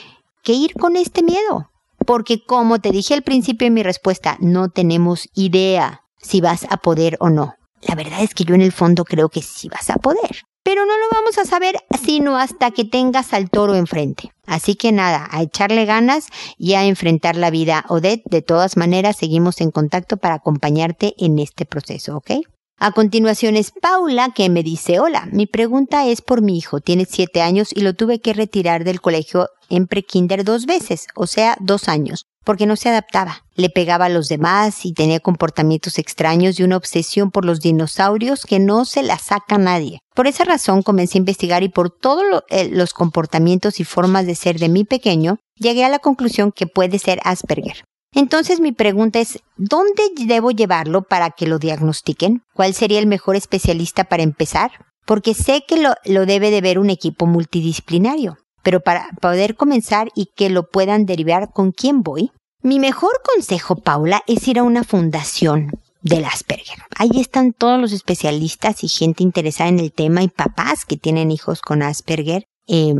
que 0.43 0.53
ir 0.53 0.73
con 0.73 0.95
este 0.95 1.23
miedo, 1.23 1.71
porque 2.05 2.43
como 2.45 2.79
te 2.79 2.91
dije 2.91 3.13
al 3.13 3.23
principio 3.23 3.67
en 3.67 3.73
mi 3.73 3.83
respuesta, 3.83 4.37
no 4.39 4.69
tenemos 4.69 5.29
idea 5.33 6.03
si 6.17 6.41
vas 6.41 6.65
a 6.69 6.77
poder 6.77 7.17
o 7.19 7.29
no. 7.29 7.55
La 7.81 7.95
verdad 7.95 8.21
es 8.21 8.33
que 8.33 8.43
yo 8.43 8.55
en 8.55 8.61
el 8.61 8.71
fondo 8.71 9.05
creo 9.05 9.29
que 9.29 9.41
sí 9.41 9.69
vas 9.69 9.89
a 9.89 9.95
poder. 9.95 10.43
Pero 10.63 10.85
no 10.85 10.97
lo 10.97 11.05
vamos 11.13 11.37
a 11.37 11.45
saber 11.45 11.77
sino 12.03 12.37
hasta 12.37 12.71
que 12.71 12.83
tengas 12.83 13.33
al 13.33 13.49
toro 13.49 13.75
enfrente. 13.75 14.33
Así 14.45 14.75
que 14.75 14.91
nada, 14.91 15.27
a 15.31 15.41
echarle 15.41 15.85
ganas 15.85 16.27
y 16.57 16.73
a 16.73 16.83
enfrentar 16.83 17.37
la 17.37 17.49
vida. 17.49 17.85
Odette, 17.87 18.23
de 18.25 18.41
todas 18.41 18.75
maneras, 18.75 19.15
seguimos 19.15 19.61
en 19.61 19.71
contacto 19.71 20.17
para 20.17 20.35
acompañarte 20.35 21.13
en 21.19 21.39
este 21.39 21.65
proceso, 21.65 22.17
¿ok? 22.17 22.31
A 22.79 22.91
continuación 22.91 23.55
es 23.55 23.71
Paula 23.71 24.33
que 24.35 24.51
me 24.51 24.61
dice, 24.61 24.99
hola, 24.99 25.27
mi 25.31 25.47
pregunta 25.47 26.05
es 26.05 26.21
por 26.21 26.43
mi 26.43 26.59
hijo, 26.59 26.79
tiene 26.79 27.05
siete 27.09 27.41
años 27.41 27.69
y 27.73 27.81
lo 27.81 27.95
tuve 27.95 28.19
que 28.21 28.33
retirar 28.33 28.83
del 28.83 29.01
colegio 29.01 29.49
en 29.67 29.87
prekinder 29.87 30.43
dos 30.43 30.67
veces, 30.67 31.07
o 31.15 31.25
sea, 31.25 31.57
dos 31.59 31.89
años, 31.89 32.27
porque 32.45 32.67
no 32.67 32.75
se 32.75 32.89
adaptaba. 32.89 33.45
Le 33.55 33.71
pegaba 33.71 34.05
a 34.05 34.09
los 34.09 34.27
demás 34.27 34.85
y 34.85 34.93
tenía 34.93 35.19
comportamientos 35.19 35.97
extraños 35.97 36.59
y 36.59 36.63
una 36.63 36.77
obsesión 36.77 37.31
por 37.31 37.45
los 37.45 37.61
dinosaurios 37.61 38.43
que 38.45 38.59
no 38.59 38.85
se 38.85 39.01
la 39.01 39.17
saca 39.17 39.57
nadie. 39.57 40.01
Por 40.13 40.27
esa 40.27 40.43
razón 40.43 40.83
comencé 40.83 41.17
a 41.17 41.21
investigar 41.25 41.63
y 41.63 41.69
por 41.69 41.89
todos 41.89 42.43
eh, 42.49 42.69
los 42.69 42.93
comportamientos 42.93 43.79
y 43.79 43.85
formas 43.85 44.27
de 44.27 44.35
ser 44.35 44.59
de 44.59 44.69
mi 44.69 44.83
pequeño, 44.83 45.39
llegué 45.55 45.83
a 45.83 45.89
la 45.89 45.97
conclusión 45.97 46.51
que 46.51 46.67
puede 46.67 46.99
ser 46.99 47.21
Asperger. 47.23 47.85
Entonces 48.13 48.59
mi 48.59 48.71
pregunta 48.71 49.19
es, 49.19 49.39
¿dónde 49.57 50.03
debo 50.25 50.51
llevarlo 50.51 51.03
para 51.03 51.31
que 51.31 51.47
lo 51.47 51.59
diagnostiquen? 51.59 52.43
¿Cuál 52.53 52.73
sería 52.73 52.99
el 52.99 53.07
mejor 53.07 53.35
especialista 53.35 54.05
para 54.05 54.23
empezar? 54.23 54.71
Porque 55.05 55.33
sé 55.33 55.63
que 55.67 55.77
lo, 55.77 55.93
lo 56.05 56.25
debe 56.25 56.51
de 56.51 56.61
ver 56.61 56.79
un 56.79 56.89
equipo 56.89 57.25
multidisciplinario, 57.25 58.37
pero 58.63 58.81
para 58.81 59.09
poder 59.21 59.55
comenzar 59.55 60.09
y 60.15 60.29
que 60.35 60.49
lo 60.49 60.69
puedan 60.69 61.05
derivar 61.05 61.51
con 61.51 61.71
quién 61.71 62.01
voy, 62.01 62.31
mi 62.61 62.79
mejor 62.79 63.21
consejo, 63.23 63.75
Paula, 63.75 64.23
es 64.27 64.47
ir 64.47 64.59
a 64.59 64.63
una 64.63 64.83
fundación 64.83 65.71
del 66.01 66.25
Asperger. 66.25 66.79
Ahí 66.95 67.11
están 67.19 67.53
todos 67.53 67.79
los 67.79 67.91
especialistas 67.91 68.83
y 68.83 68.87
gente 68.87 69.23
interesada 69.23 69.69
en 69.69 69.79
el 69.79 69.91
tema 69.91 70.23
y 70.23 70.27
papás 70.27 70.85
que 70.85 70.97
tienen 70.97 71.31
hijos 71.31 71.61
con 71.61 71.83
Asperger 71.83 72.45
eh, 72.67 72.95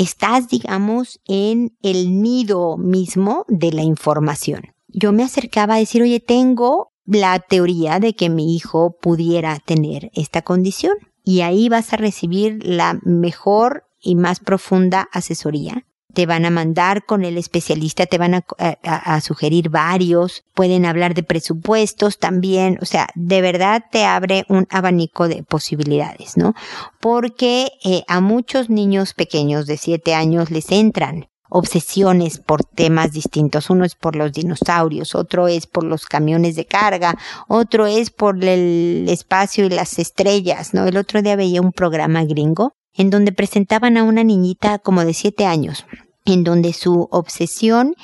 estás, 0.00 0.48
digamos, 0.48 1.20
en 1.26 1.76
el 1.82 2.22
nido 2.22 2.78
mismo 2.78 3.44
de 3.48 3.70
la 3.70 3.82
información. 3.82 4.62
Yo 4.88 5.12
me 5.12 5.22
acercaba 5.22 5.74
a 5.74 5.78
decir, 5.78 6.02
oye, 6.02 6.20
tengo 6.20 6.92
la 7.04 7.38
teoría 7.38 8.00
de 8.00 8.14
que 8.14 8.30
mi 8.30 8.56
hijo 8.56 8.96
pudiera 8.98 9.58
tener 9.58 10.10
esta 10.14 10.40
condición. 10.40 10.94
Y 11.22 11.42
ahí 11.42 11.68
vas 11.68 11.92
a 11.92 11.98
recibir 11.98 12.64
la 12.64 12.98
mejor 13.02 13.84
y 14.00 14.14
más 14.14 14.40
profunda 14.40 15.06
asesoría 15.12 15.84
te 16.12 16.26
van 16.26 16.44
a 16.44 16.50
mandar 16.50 17.04
con 17.04 17.24
el 17.24 17.38
especialista, 17.38 18.06
te 18.06 18.18
van 18.18 18.34
a, 18.34 19.20
sugerir 19.20 19.68
varios, 19.68 20.44
pueden 20.54 20.86
hablar 20.86 21.14
de 21.14 21.22
presupuestos 21.22 22.18
también, 22.18 22.78
o 22.80 22.84
sea, 22.84 23.08
de 23.14 23.40
verdad 23.40 23.84
te 23.90 24.04
abre 24.04 24.44
un 24.48 24.66
abanico 24.70 25.28
de 25.28 25.42
posibilidades, 25.42 26.36
¿no? 26.36 26.54
Porque 27.00 27.72
eh, 27.84 28.02
a 28.08 28.20
muchos 28.20 28.70
niños 28.70 29.14
pequeños 29.14 29.66
de 29.66 29.76
7 29.76 30.14
años 30.14 30.50
les 30.50 30.70
entran 30.70 31.26
obsesiones 31.50 32.38
por 32.38 32.64
temas 32.64 33.12
distintos. 33.12 33.70
Uno 33.70 33.84
es 33.84 33.94
por 33.96 34.16
los 34.16 34.32
dinosaurios, 34.32 35.14
otro 35.14 35.48
es 35.48 35.66
por 35.66 35.84
los 35.84 36.06
camiones 36.06 36.56
de 36.56 36.64
carga, 36.64 37.18
otro 37.48 37.86
es 37.86 38.10
por 38.10 38.42
el 38.42 39.06
espacio 39.08 39.66
y 39.66 39.70
las 39.70 39.98
estrellas, 39.98 40.72
¿no? 40.72 40.86
El 40.86 40.96
otro 40.96 41.20
día 41.20 41.36
veía 41.36 41.60
un 41.60 41.72
programa 41.72 42.24
gringo 42.24 42.74
en 42.94 43.10
donde 43.10 43.32
presentaban 43.32 43.96
a 43.96 44.02
una 44.02 44.24
niñita 44.24 44.78
como 44.78 45.04
de 45.04 45.14
siete 45.14 45.46
años, 45.46 45.86
en 46.24 46.44
donde 46.44 46.72
su 46.72 47.08
obsesión 47.10 47.94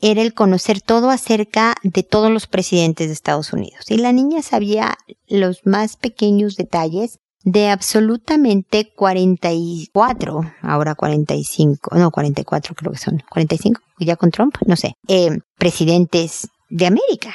era 0.00 0.22
el 0.22 0.34
conocer 0.34 0.80
todo 0.80 1.10
acerca 1.10 1.74
de 1.82 2.02
todos 2.02 2.30
los 2.30 2.46
presidentes 2.46 3.06
de 3.06 3.14
Estados 3.14 3.52
Unidos. 3.52 3.90
Y 3.90 3.96
la 3.96 4.12
niña 4.12 4.42
sabía 4.42 4.96
los 5.28 5.60
más 5.64 5.96
pequeños 5.96 6.56
detalles 6.56 7.20
de 7.44 7.68
absolutamente 7.68 8.92
44, 8.94 10.52
ahora 10.62 10.94
45, 10.94 11.96
no, 11.96 12.10
44 12.10 12.74
creo 12.74 12.92
que 12.92 12.98
son, 12.98 13.22
45, 13.30 13.80
ya 14.00 14.16
con 14.16 14.30
Trump, 14.30 14.56
no 14.66 14.76
sé, 14.76 14.94
eh, 15.08 15.38
presidentes 15.58 16.48
de 16.70 16.86
América. 16.86 17.34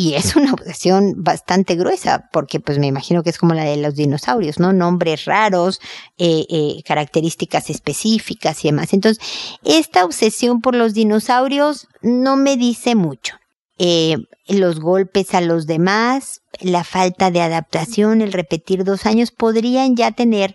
Y 0.00 0.14
es 0.14 0.34
una 0.34 0.54
obsesión 0.54 1.12
bastante 1.18 1.74
gruesa, 1.74 2.30
porque 2.32 2.58
pues 2.58 2.78
me 2.78 2.86
imagino 2.86 3.22
que 3.22 3.28
es 3.28 3.36
como 3.36 3.52
la 3.52 3.64
de 3.64 3.76
los 3.76 3.96
dinosaurios, 3.96 4.58
¿no? 4.58 4.72
Nombres 4.72 5.26
raros, 5.26 5.78
eh, 6.16 6.46
eh, 6.48 6.82
características 6.86 7.68
específicas 7.68 8.64
y 8.64 8.68
demás. 8.68 8.94
Entonces, 8.94 9.22
esta 9.62 10.06
obsesión 10.06 10.62
por 10.62 10.74
los 10.74 10.94
dinosaurios 10.94 11.86
no 12.00 12.38
me 12.38 12.56
dice 12.56 12.94
mucho. 12.94 13.34
Eh, 13.76 14.16
los 14.48 14.80
golpes 14.80 15.34
a 15.34 15.42
los 15.42 15.66
demás, 15.66 16.40
la 16.60 16.82
falta 16.82 17.30
de 17.30 17.42
adaptación, 17.42 18.22
el 18.22 18.32
repetir 18.32 18.84
dos 18.84 19.04
años 19.04 19.32
podrían 19.32 19.96
ya 19.96 20.12
tener, 20.12 20.54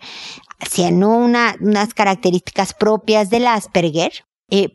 si 0.68 0.90
no 0.90 1.18
una, 1.18 1.56
unas 1.62 1.94
características 1.94 2.74
propias 2.74 3.30
del 3.30 3.46
Asperger, 3.46 4.12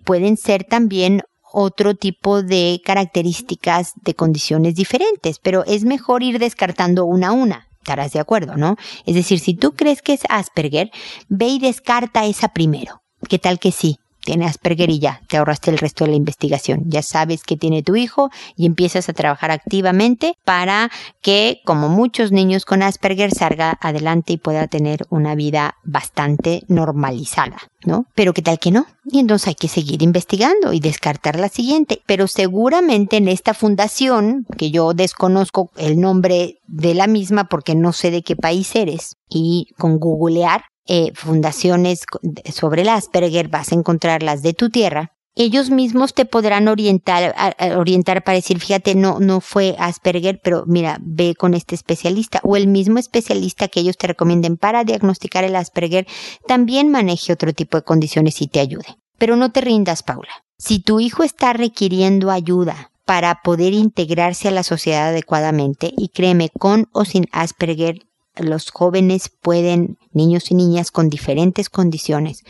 pueden 0.04 0.36
ser 0.36 0.64
también 0.64 1.22
otro 1.52 1.94
tipo 1.94 2.42
de 2.42 2.80
características 2.84 3.92
de 4.02 4.14
condiciones 4.14 4.74
diferentes, 4.74 5.38
pero 5.38 5.64
es 5.64 5.84
mejor 5.84 6.22
ir 6.22 6.38
descartando 6.38 7.04
una 7.04 7.28
a 7.28 7.32
una. 7.32 7.68
Estarás 7.78 8.12
de 8.12 8.20
acuerdo, 8.20 8.56
¿no? 8.56 8.76
Es 9.06 9.14
decir, 9.14 9.40
si 9.40 9.54
tú 9.54 9.72
crees 9.72 10.02
que 10.02 10.12
es 10.12 10.22
Asperger, 10.28 10.90
ve 11.28 11.46
y 11.46 11.58
descarta 11.58 12.26
esa 12.26 12.48
primero. 12.48 13.02
¿Qué 13.28 13.38
tal 13.38 13.58
que 13.58 13.72
sí? 13.72 13.99
Tiene 14.24 14.46
Asperger 14.46 14.90
y 14.90 14.98
ya, 14.98 15.20
te 15.28 15.36
ahorraste 15.36 15.70
el 15.70 15.78
resto 15.78 16.04
de 16.04 16.10
la 16.10 16.16
investigación. 16.16 16.82
Ya 16.86 17.02
sabes 17.02 17.42
que 17.42 17.56
tiene 17.56 17.82
tu 17.82 17.96
hijo 17.96 18.30
y 18.56 18.66
empiezas 18.66 19.08
a 19.08 19.12
trabajar 19.12 19.50
activamente 19.50 20.34
para 20.44 20.90
que, 21.22 21.60
como 21.64 21.88
muchos 21.88 22.32
niños 22.32 22.64
con 22.64 22.82
Asperger, 22.82 23.32
salga 23.32 23.78
adelante 23.80 24.34
y 24.34 24.38
pueda 24.38 24.66
tener 24.66 25.06
una 25.10 25.34
vida 25.34 25.76
bastante 25.84 26.62
normalizada, 26.68 27.58
¿no? 27.84 28.06
Pero 28.14 28.32
qué 28.32 28.42
tal 28.42 28.58
que 28.58 28.70
no? 28.70 28.86
Y 29.04 29.18
entonces 29.18 29.48
hay 29.48 29.54
que 29.54 29.68
seguir 29.68 30.02
investigando 30.02 30.72
y 30.72 30.80
descartar 30.80 31.38
la 31.38 31.48
siguiente. 31.48 32.02
Pero 32.06 32.26
seguramente 32.26 33.16
en 33.16 33.28
esta 33.28 33.54
fundación, 33.54 34.46
que 34.56 34.70
yo 34.70 34.92
desconozco 34.92 35.70
el 35.76 36.00
nombre 36.00 36.58
de 36.66 36.94
la 36.94 37.06
misma 37.06 37.44
porque 37.44 37.74
no 37.74 37.92
sé 37.92 38.10
de 38.10 38.22
qué 38.22 38.36
país 38.36 38.74
eres, 38.76 39.16
y 39.28 39.68
con 39.78 39.98
googlear 39.98 40.64
eh, 40.92 41.12
fundaciones 41.14 42.04
sobre 42.52 42.82
el 42.82 42.88
Asperger, 42.88 43.48
vas 43.48 43.70
a 43.70 43.76
encontrar 43.76 44.24
las 44.24 44.42
de 44.42 44.54
tu 44.54 44.70
tierra, 44.70 45.12
ellos 45.36 45.70
mismos 45.70 46.12
te 46.12 46.24
podrán 46.24 46.66
orientar, 46.66 47.34
orientar 47.76 48.24
para 48.24 48.34
decir, 48.34 48.58
fíjate, 48.58 48.96
no, 48.96 49.20
no 49.20 49.40
fue 49.40 49.76
Asperger, 49.78 50.40
pero 50.42 50.64
mira, 50.66 50.98
ve 51.00 51.36
con 51.36 51.54
este 51.54 51.76
especialista 51.76 52.40
o 52.42 52.56
el 52.56 52.66
mismo 52.66 52.98
especialista 52.98 53.68
que 53.68 53.80
ellos 53.80 53.96
te 53.96 54.08
recomienden 54.08 54.56
para 54.56 54.82
diagnosticar 54.82 55.44
el 55.44 55.54
Asperger 55.54 56.06
también 56.48 56.90
maneje 56.90 57.32
otro 57.32 57.52
tipo 57.52 57.76
de 57.76 57.84
condiciones 57.84 58.42
y 58.42 58.48
te 58.48 58.58
ayude. 58.58 58.96
Pero 59.18 59.36
no 59.36 59.52
te 59.52 59.60
rindas, 59.60 60.02
Paula. 60.02 60.44
Si 60.58 60.80
tu 60.80 60.98
hijo 60.98 61.22
está 61.22 61.52
requiriendo 61.52 62.30
ayuda 62.30 62.90
para 63.04 63.40
poder 63.42 63.72
integrarse 63.72 64.48
a 64.48 64.52
la 64.52 64.64
sociedad 64.64 65.08
adecuadamente, 65.08 65.92
y 65.96 66.08
créeme, 66.08 66.50
con 66.50 66.88
o 66.92 67.04
sin 67.04 67.26
Asperger, 67.30 68.09
los 68.42 68.70
jóvenes 68.70 69.30
pueden, 69.40 69.98
niños 70.12 70.50
y 70.50 70.54
niñas 70.54 70.90
con 70.90 71.08
diferentes 71.08 71.68
condiciones, 71.68 72.44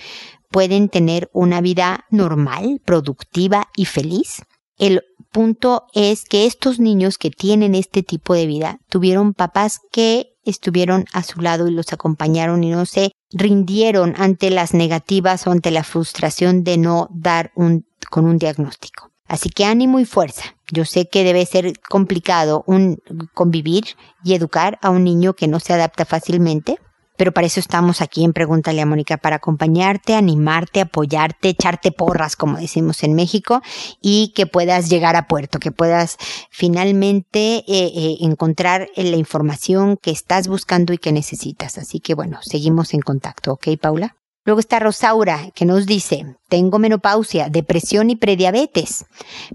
pueden 0.51 0.89
tener 0.89 1.31
una 1.33 1.61
vida 1.61 2.07
normal, 2.11 2.81
productiva 2.85 3.69
y 3.77 3.85
feliz. 3.85 4.43
El 4.77 5.03
punto 5.31 5.85
es 5.95 6.25
que 6.25 6.47
estos 6.47 6.81
niños 6.81 7.19
que 7.19 7.31
tienen 7.31 7.75
este 7.75 8.03
tipo 8.03 8.35
de 8.35 8.47
vida 8.47 8.81
tuvieron 8.89 9.35
papás 9.35 9.81
que 9.93 10.33
estuvieron 10.45 11.05
a 11.13 11.23
su 11.23 11.41
lado 11.41 11.69
y 11.69 11.73
los 11.73 11.93
acompañaron 11.93 12.65
y 12.65 12.71
no 12.71 12.87
se 12.87 13.13
rindieron 13.31 14.15
ante 14.17 14.51
las 14.51 14.75
negativas 14.75 15.47
o 15.47 15.51
ante 15.51 15.71
la 15.71 15.85
frustración 15.85 16.65
de 16.65 16.79
no 16.79 17.09
dar 17.13 17.53
un, 17.55 17.87
con 18.11 18.25
un 18.25 18.39
diagnóstico. 18.39 19.11
Así 19.27 19.51
que 19.51 19.65
ánimo 19.65 20.01
y 20.01 20.05
fuerza. 20.05 20.57
Yo 20.71 20.85
sé 20.85 21.09
que 21.09 21.25
debe 21.25 21.45
ser 21.47 21.73
complicado 21.89 22.65
un, 22.67 22.99
convivir 23.35 23.85
y 24.25 24.35
educar 24.35 24.79
a 24.83 24.91
un 24.91 25.05
niño 25.05 25.35
que 25.35 25.49
no 25.49 25.61
se 25.61 25.73
adapta 25.73 26.05
fácilmente, 26.05 26.79
pero 27.21 27.33
para 27.33 27.47
eso 27.47 27.61
estamos 27.61 28.01
aquí 28.01 28.25
en 28.25 28.33
Pregúntale 28.33 28.81
a 28.81 28.87
Mónica, 28.87 29.19
para 29.19 29.37
acompañarte, 29.37 30.15
animarte, 30.15 30.81
apoyarte, 30.81 31.51
echarte 31.51 31.93
porras, 31.93 32.35
como 32.35 32.57
decimos 32.57 33.03
en 33.03 33.15
México, 33.15 33.61
y 34.01 34.33
que 34.35 34.47
puedas 34.47 34.89
llegar 34.89 35.17
a 35.17 35.29
puerto, 35.29 35.59
que 35.59 35.71
puedas 35.71 36.17
finalmente 36.51 37.57
eh, 37.57 37.65
eh, 37.69 38.17
encontrar 38.21 38.89
la 38.97 39.17
información 39.17 39.99
que 40.01 40.13
estás 40.13 40.49
buscando 40.49 40.95
y 40.95 40.99
que 40.99 41.13
necesitas. 41.13 41.77
Así 41.77 42.01
que 42.01 42.15
bueno, 42.15 42.39
seguimos 42.41 42.95
en 42.95 43.01
contacto, 43.01 43.53
¿ok, 43.53 43.69
Paula? 43.79 44.17
Luego 44.45 44.61
está 44.61 44.79
Rosaura, 44.79 45.51
que 45.55 45.67
nos 45.67 45.87
dice, 45.87 46.37
tengo 46.49 46.79
menopausia, 46.79 47.49
depresión 47.51 48.09
y 48.11 48.17
prediabetes, 48.17 49.05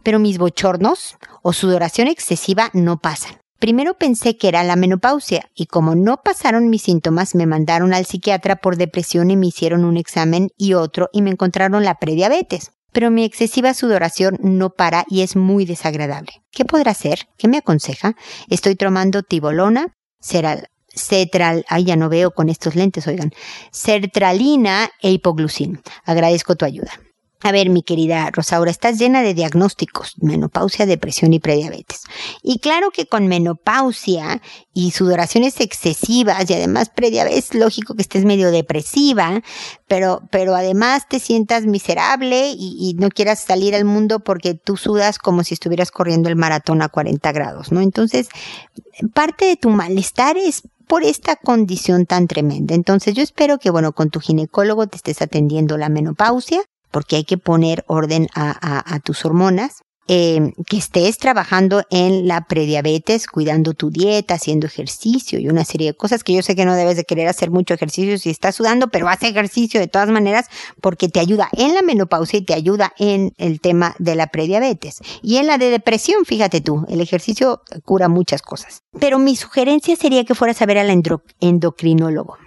pero 0.04 0.19
mis 0.19 0.38
bochornos 0.38 1.17
o 1.41 1.54
sudoración 1.54 2.08
excesiva 2.08 2.69
no 2.74 2.98
pasan. 2.98 3.38
Primero 3.60 3.95
pensé 3.98 4.38
que 4.38 4.48
era 4.48 4.63
la 4.63 4.76
menopausia 4.76 5.50
y 5.56 5.65
como 5.65 5.95
no 5.95 6.17
pasaron 6.17 6.69
mis 6.69 6.84
síntomas 6.84 7.36
me 7.36 7.48
mandaron 7.48 7.93
al 7.93 8.06
psiquiatra 8.06 8.58
por 8.58 8.78
depresión 8.78 9.32
y 9.32 9.38
me 9.38 9.48
hicieron 9.48 9.86
un 9.86 9.98
examen 9.98 10.50
y 10.58 10.74
otro 10.74 11.10
y 11.13 11.21
me 11.21 11.32
encontraron 11.32 11.84
la 11.84 11.95
prediabetes. 11.95 12.71
Pero 12.91 13.12
mi 13.12 13.26
excesiva 13.26 13.74
sudoración 13.74 14.38
no 14.41 14.69
para 14.69 15.06
y 15.10 15.21
es 15.21 15.36
muy 15.36 15.65
desagradable. 15.65 16.43
¿Qué 16.52 16.63
podrá 16.63 16.91
hacer? 16.91 17.28
¿Qué 17.38 17.48
me 17.48 17.58
aconseja? 17.58 18.15
Estoy 18.50 18.76
tomando 18.76 19.24
tibolona, 19.24 19.95
cetral, 20.95 21.65
ay 21.69 21.86
ya 21.86 21.95
no 21.95 22.10
veo 22.10 22.31
con 22.31 22.49
estos 22.49 22.75
lentes, 22.75 23.08
oigan, 23.08 23.31
sertralina 23.71 24.89
e 25.01 25.12
hipoglucin. 25.12 25.81
Agradezco 26.05 26.55
tu 26.55 26.65
ayuda. 26.65 26.91
A 27.45 27.51
ver, 27.51 27.69
mi 27.69 27.84
querida 27.84 28.31
Rosaura, 28.31 28.71
estás 28.71 28.97
llena 28.97 29.21
de 29.21 29.36
diagnósticos, 29.36 30.15
menopausia, 30.19 30.88
depresión 30.88 31.31
y 31.31 31.39
prediabetes. 31.39 32.01
Y 32.41 32.58
claro 32.58 32.89
que 32.89 33.05
con 33.05 33.27
menopausia 33.27 34.41
y 34.73 34.89
sudoraciones 34.89 35.60
excesivas 35.60 36.49
y 36.49 36.55
además 36.55 36.89
prediabetes, 36.89 37.53
lógico 37.53 37.93
que 37.93 38.01
estés 38.01 38.25
medio 38.25 38.49
depresiva, 38.49 39.43
pero, 39.86 40.23
pero 40.31 40.55
además 40.55 41.08
te 41.08 41.19
sientas 41.19 41.67
miserable 41.67 42.49
y, 42.49 42.77
y, 42.79 42.95
no 42.95 43.10
quieras 43.10 43.43
salir 43.43 43.75
al 43.75 43.86
mundo 43.86 44.21
porque 44.21 44.55
tú 44.55 44.75
sudas 44.75 45.19
como 45.19 45.43
si 45.43 45.53
estuvieras 45.53 45.91
corriendo 45.91 46.29
el 46.29 46.36
maratón 46.36 46.81
a 46.81 46.89
40 46.89 47.31
grados, 47.31 47.71
¿no? 47.71 47.81
Entonces, 47.81 48.27
parte 49.13 49.45
de 49.45 49.55
tu 49.55 49.69
malestar 49.69 50.36
es 50.38 50.63
por 50.88 51.04
esta 51.04 51.36
condición 51.36 52.06
tan 52.06 52.28
tremenda. 52.28 52.76
Entonces 52.76 53.13
yo 53.13 53.24
espero 53.24 53.58
que, 53.58 53.69
bueno, 53.69 53.93
con 53.93 54.10
tu 54.10 54.19
ginecólogo 54.19 54.88
te 54.88 54.98
estés 54.98 55.21
atendiendo 55.21 55.78
la 55.78 55.89
menopausia, 55.89 56.62
porque 56.91 57.17
hay 57.17 57.24
que 57.26 57.38
poner 57.38 57.84
orden 57.88 58.28
a, 58.36 59.00
tus 59.04 59.26
hormonas. 59.26 59.82
Eh, 60.08 60.54
que 60.68 60.78
estés 60.78 61.18
trabajando 61.18 61.82
en 61.89 62.28
la 62.28 62.41
prediabetes, 62.41 63.26
cuidando 63.26 63.74
tu 63.74 63.89
dieta, 63.89 64.36
haciendo 64.36 64.68
ejercicio 64.68 65.39
y 65.39 65.50
una 65.50 65.65
serie 65.65 65.88
de 65.88 65.98
cosas 65.98 66.24
que 66.24 66.34
yo 66.34 66.44
sé 66.44 66.56
que 66.56 66.63
no 66.63 66.76
debes 66.76 66.96
de 66.96 67.06
querer 67.06 67.28
hacer 67.28 67.50
mucho 67.50 67.74
ejercicio 67.74 68.15
si 68.20 68.30
estás 68.30 68.54
sudando, 68.54 68.89
pero 68.89 69.10
haz 69.10 69.24
ejercicio 69.24 69.80
de 69.80 69.88
todas 69.88 70.10
maneras 70.10 70.46
porque 70.80 71.10
te 71.10 71.20
ayuda 71.20 71.50
en 71.54 71.74
la 71.74 71.82
menopausia 71.82 72.38
y 72.38 72.46
te 72.46 72.54
ayuda 72.54 72.94
en 73.00 73.34
el 73.38 73.60
tema 73.62 73.96
de 73.98 74.13
la 74.13 74.28
prediabetes. 74.28 75.00
Y 75.24 75.38
en 75.38 75.48
la 75.48 75.58
de 75.58 75.72
depresión, 75.72 76.24
fíjate 76.26 76.62
tú, 76.62 76.86
el 76.88 77.02
ejercicio 77.02 77.63
cura 77.84 78.08
muchas 78.08 78.44
cosas. 78.44 78.84
Pero 79.00 79.18
mi 79.18 79.36
sugerencia 79.36 79.96
sería 79.96 80.24
que 80.24 80.36
fueras 80.36 80.62
a 80.62 80.68
ver 80.68 80.78
al 80.78 81.04
endocrinólogo. 81.39 82.38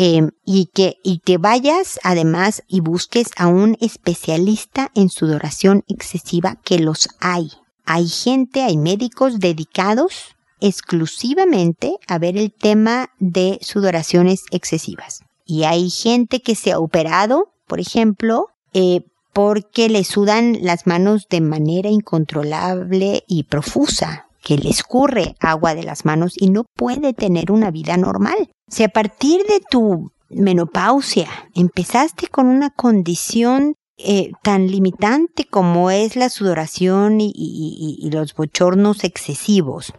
Em, 0.00 0.30
y 0.44 0.66
que 0.66 0.98
y 1.02 1.18
que 1.18 1.38
vayas 1.38 1.98
además 2.04 2.62
y 2.68 2.78
busques 2.78 3.32
a 3.36 3.48
un 3.48 3.76
especialista 3.80 4.92
en 4.94 5.08
sudoración 5.08 5.82
excesiva 5.88 6.54
que 6.62 6.78
los 6.78 7.08
hay. 7.18 7.50
Hay 7.84 8.06
gente, 8.06 8.62
hay 8.62 8.76
médicos 8.76 9.40
dedicados 9.40 10.36
exclusivamente 10.60 11.96
a 12.06 12.18
ver 12.18 12.36
el 12.36 12.52
tema 12.52 13.10
de 13.18 13.58
sudoraciones 13.60 14.44
excesivas. 14.52 15.24
Y 15.44 15.64
hay 15.64 15.90
gente 15.90 16.42
que 16.42 16.54
se 16.54 16.70
ha 16.70 16.78
operado, 16.78 17.48
por 17.66 17.80
ejemplo, 17.80 18.46
eh, 18.74 19.00
porque 19.32 19.88
le 19.88 20.04
sudan 20.04 20.58
las 20.62 20.86
manos 20.86 21.26
de 21.28 21.40
manera 21.40 21.90
incontrolable 21.90 23.24
y 23.26 23.42
profusa 23.42 24.28
que 24.44 24.58
le 24.58 24.70
escurre 24.70 25.34
agua 25.40 25.74
de 25.74 25.82
las 25.82 26.04
manos 26.04 26.34
y 26.40 26.50
no 26.50 26.62
puede 26.76 27.14
tener 27.14 27.50
una 27.50 27.72
vida 27.72 27.96
normal. 27.96 28.48
Si 28.68 28.84
a 28.84 28.88
partir 28.88 29.40
de 29.44 29.60
tu 29.70 30.12
menopausia 30.28 31.28
empezaste 31.54 32.28
con 32.28 32.46
una 32.46 32.70
condición 32.70 33.74
eh, 33.96 34.30
tan 34.42 34.68
limitante 34.68 35.44
como 35.44 35.90
es 35.90 36.16
la 36.16 36.28
sudoración 36.28 37.18
y, 37.20 38.08
los 38.12 38.34
bochornos 38.34 39.04
excesivos, 39.04 39.92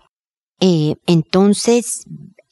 eh, 0.59 0.95
entonces 1.05 2.03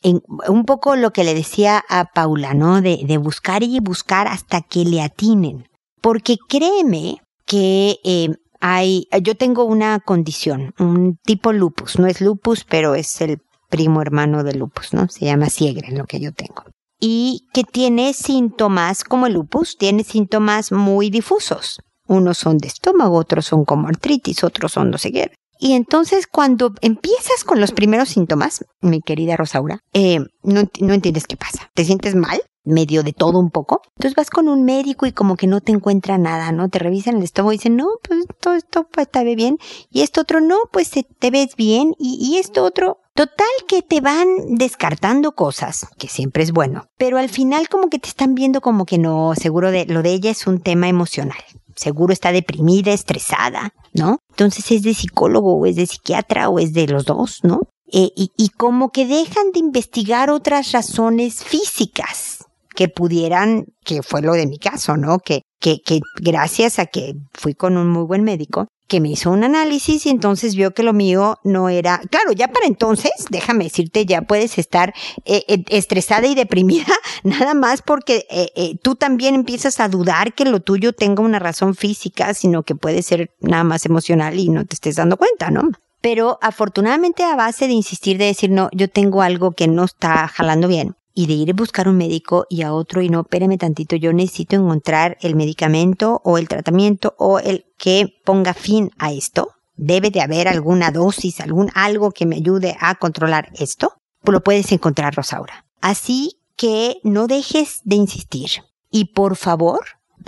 un 0.03 0.65
poco 0.65 0.95
lo 0.95 1.11
que 1.11 1.23
le 1.23 1.33
decía 1.33 1.83
a 1.89 2.05
Paula, 2.05 2.53
¿no? 2.53 2.81
De, 2.81 3.01
de, 3.03 3.17
buscar 3.17 3.63
y 3.63 3.79
buscar 3.79 4.27
hasta 4.27 4.61
que 4.61 4.85
le 4.85 5.01
atinen. 5.01 5.67
Porque 6.01 6.37
créeme 6.47 7.17
que 7.45 7.97
eh, 8.03 8.29
hay, 8.59 9.07
yo 9.21 9.35
tengo 9.35 9.63
una 9.63 9.99
condición, 9.99 10.73
un 10.79 11.17
tipo 11.23 11.53
lupus, 11.53 11.99
no 11.99 12.07
es 12.07 12.21
lupus, 12.21 12.63
pero 12.63 12.95
es 12.95 13.21
el 13.21 13.39
primo 13.69 14.01
hermano 14.01 14.43
de 14.43 14.53
lupus, 14.53 14.93
¿no? 14.93 15.07
Se 15.07 15.25
llama 15.25 15.49
Siegre, 15.49 15.91
lo 15.91 16.05
que 16.05 16.19
yo 16.19 16.31
tengo. 16.31 16.63
Y 16.99 17.47
que 17.53 17.63
tiene 17.63 18.13
síntomas 18.13 19.03
como 19.03 19.27
el 19.27 19.33
lupus, 19.33 19.77
tiene 19.77 20.03
síntomas 20.03 20.71
muy 20.71 21.09
difusos. 21.09 21.79
Unos 22.07 22.37
son 22.37 22.57
de 22.57 22.67
estómago, 22.67 23.17
otros 23.17 23.45
son 23.45 23.65
como 23.65 23.87
artritis, 23.87 24.43
otros 24.43 24.71
son 24.71 24.89
no 24.89 24.97
sé 24.97 25.11
qué. 25.11 25.31
Y 25.59 25.73
entonces 25.73 26.27
cuando 26.27 26.73
empiezas 26.81 27.43
con 27.43 27.59
los 27.59 27.71
primeros 27.71 28.09
síntomas, 28.09 28.65
mi 28.81 29.01
querida 29.01 29.35
Rosaura, 29.35 29.79
eh, 29.93 30.19
no, 30.43 30.63
no 30.79 30.93
entiendes 30.93 31.25
qué 31.25 31.35
pasa. 31.35 31.69
Te 31.73 31.83
sientes 31.83 32.15
mal, 32.15 32.41
medio 32.67 33.01
de 33.03 33.13
todo 33.13 33.39
un 33.39 33.49
poco. 33.49 33.81
Entonces 33.95 34.15
vas 34.15 34.29
con 34.29 34.47
un 34.49 34.63
médico 34.63 35.05
y 35.05 35.13
como 35.13 35.35
que 35.35 35.47
no 35.47 35.61
te 35.61 35.71
encuentra 35.71 36.17
nada, 36.17 36.51
¿no? 36.51 36.69
Te 36.69 36.79
revisan 36.79 37.17
el 37.17 37.23
estómago 37.23 37.53
y 37.53 37.57
dicen, 37.57 37.75
no, 37.75 37.87
pues 38.03 38.25
todo 38.39 38.53
esto 38.53 38.87
pues, 38.91 39.07
está 39.07 39.23
bien. 39.23 39.57
Y 39.89 40.01
esto 40.01 40.21
otro, 40.21 40.41
no, 40.41 40.57
pues 40.71 40.91
te 40.91 41.31
ves 41.31 41.55
bien. 41.55 41.95
Y, 41.97 42.17
y 42.21 42.37
esto 42.37 42.63
otro, 42.63 42.99
Total 43.17 43.47
que 43.67 43.81
te 43.81 43.99
van 43.99 44.27
descartando 44.59 45.31
cosas, 45.31 45.87
que 45.97 46.07
siempre 46.07 46.43
es 46.43 46.51
bueno, 46.51 46.85
pero 46.99 47.17
al 47.17 47.29
final 47.29 47.67
como 47.67 47.89
que 47.89 47.97
te 47.97 48.09
están 48.09 48.35
viendo 48.35 48.61
como 48.61 48.85
que 48.85 48.99
no, 48.99 49.33
seguro 49.33 49.71
de 49.71 49.87
lo 49.87 50.03
de 50.03 50.11
ella 50.11 50.29
es 50.29 50.45
un 50.45 50.61
tema 50.61 50.87
emocional. 50.87 51.39
Seguro 51.75 52.13
está 52.13 52.31
deprimida, 52.31 52.93
estresada, 52.93 53.71
¿no? 53.95 54.19
Entonces 54.29 54.69
es 54.69 54.83
de 54.83 54.93
psicólogo 54.93 55.55
o 55.55 55.65
es 55.65 55.77
de 55.77 55.87
psiquiatra 55.87 56.47
o 56.49 56.59
es 56.59 56.73
de 56.73 56.85
los 56.85 57.05
dos, 57.05 57.39
¿no? 57.41 57.61
Eh, 57.91 58.11
y, 58.15 58.33
y 58.37 58.49
como 58.49 58.91
que 58.91 59.07
dejan 59.07 59.51
de 59.51 59.61
investigar 59.61 60.29
otras 60.29 60.71
razones 60.71 61.43
físicas 61.43 62.45
que 62.75 62.87
pudieran, 62.87 63.65
que 63.83 64.03
fue 64.03 64.21
lo 64.21 64.33
de 64.33 64.45
mi 64.45 64.59
caso, 64.59 64.95
¿no? 64.95 65.17
Que, 65.17 65.41
que, 65.59 65.79
que 65.83 66.01
gracias 66.21 66.77
a 66.77 66.85
que 66.85 67.15
fui 67.33 67.55
con 67.55 67.77
un 67.77 67.89
muy 67.89 68.03
buen 68.03 68.21
médico, 68.21 68.67
que 68.87 69.01
me 69.01 69.09
hizo 69.09 69.31
un 69.31 69.43
análisis 69.43 70.05
y 70.05 70.09
entonces 70.09 70.55
vio 70.55 70.73
que 70.73 70.83
lo 70.83 70.93
mío 70.93 71.39
no 71.43 71.69
era, 71.69 71.99
claro, 72.09 72.31
ya 72.31 72.47
para 72.47 72.65
entonces, 72.65 73.11
déjame 73.29 73.65
decirte, 73.65 74.05
ya 74.05 74.21
puedes 74.21 74.57
estar 74.57 74.93
eh, 75.25 75.43
eh, 75.47 75.63
estresada 75.69 76.27
y 76.27 76.35
deprimida, 76.35 76.85
nada 77.23 77.53
más 77.53 77.81
porque 77.81 78.25
eh, 78.29 78.77
tú 78.81 78.95
también 78.95 79.35
empiezas 79.35 79.79
a 79.79 79.89
dudar 79.89 80.33
que 80.33 80.45
lo 80.45 80.61
tuyo 80.61 80.93
tenga 80.93 81.21
una 81.21 81.39
razón 81.39 81.75
física, 81.75 82.33
sino 82.33 82.63
que 82.63 82.75
puede 82.75 83.01
ser 83.01 83.31
nada 83.39 83.63
más 83.63 83.85
emocional 83.85 84.39
y 84.39 84.49
no 84.49 84.65
te 84.65 84.75
estés 84.75 84.95
dando 84.95 85.17
cuenta, 85.17 85.51
¿no? 85.51 85.69
Pero 86.01 86.37
afortunadamente 86.41 87.23
a 87.23 87.35
base 87.35 87.67
de 87.67 87.73
insistir 87.73 88.17
de 88.17 88.25
decir, 88.25 88.49
no, 88.49 88.69
yo 88.71 88.89
tengo 88.89 89.21
algo 89.21 89.51
que 89.51 89.67
no 89.67 89.83
está 89.83 90.27
jalando 90.27 90.67
bien, 90.67 90.95
y 91.17 91.25
de 91.25 91.33
ir 91.33 91.49
a 91.49 91.53
buscar 91.53 91.89
un 91.89 91.97
médico 91.97 92.45
y 92.47 92.61
a 92.61 92.71
otro 92.71 93.01
y 93.01 93.09
no, 93.09 93.21
espéreme 93.21 93.57
tantito, 93.57 93.95
yo 93.95 94.13
necesito 94.13 94.55
encontrar 94.55 95.17
el 95.21 95.33
medicamento 95.33 96.21
o 96.23 96.37
el 96.37 96.47
tratamiento 96.47 97.15
o 97.17 97.39
el 97.39 97.65
que 97.79 98.21
ponga 98.23 98.53
fin 98.53 98.91
a 98.99 99.11
esto. 99.11 99.49
Debe 99.75 100.11
de 100.11 100.21
haber 100.21 100.47
alguna 100.47 100.91
dosis, 100.91 101.41
algún 101.41 101.71
algo 101.73 102.11
que 102.11 102.27
me 102.27 102.35
ayude 102.35 102.77
a 102.79 102.93
controlar 102.93 103.49
esto. 103.55 103.93
Pues 104.21 104.33
lo 104.33 104.43
puedes 104.43 104.71
encontrar, 104.71 105.15
Rosaura. 105.15 105.65
Así 105.81 106.37
que 106.55 106.97
no 107.01 107.25
dejes 107.25 107.81
de 107.83 107.95
insistir. 107.95 108.51
Y 108.91 109.05
por 109.05 109.37
favor, 109.37 109.79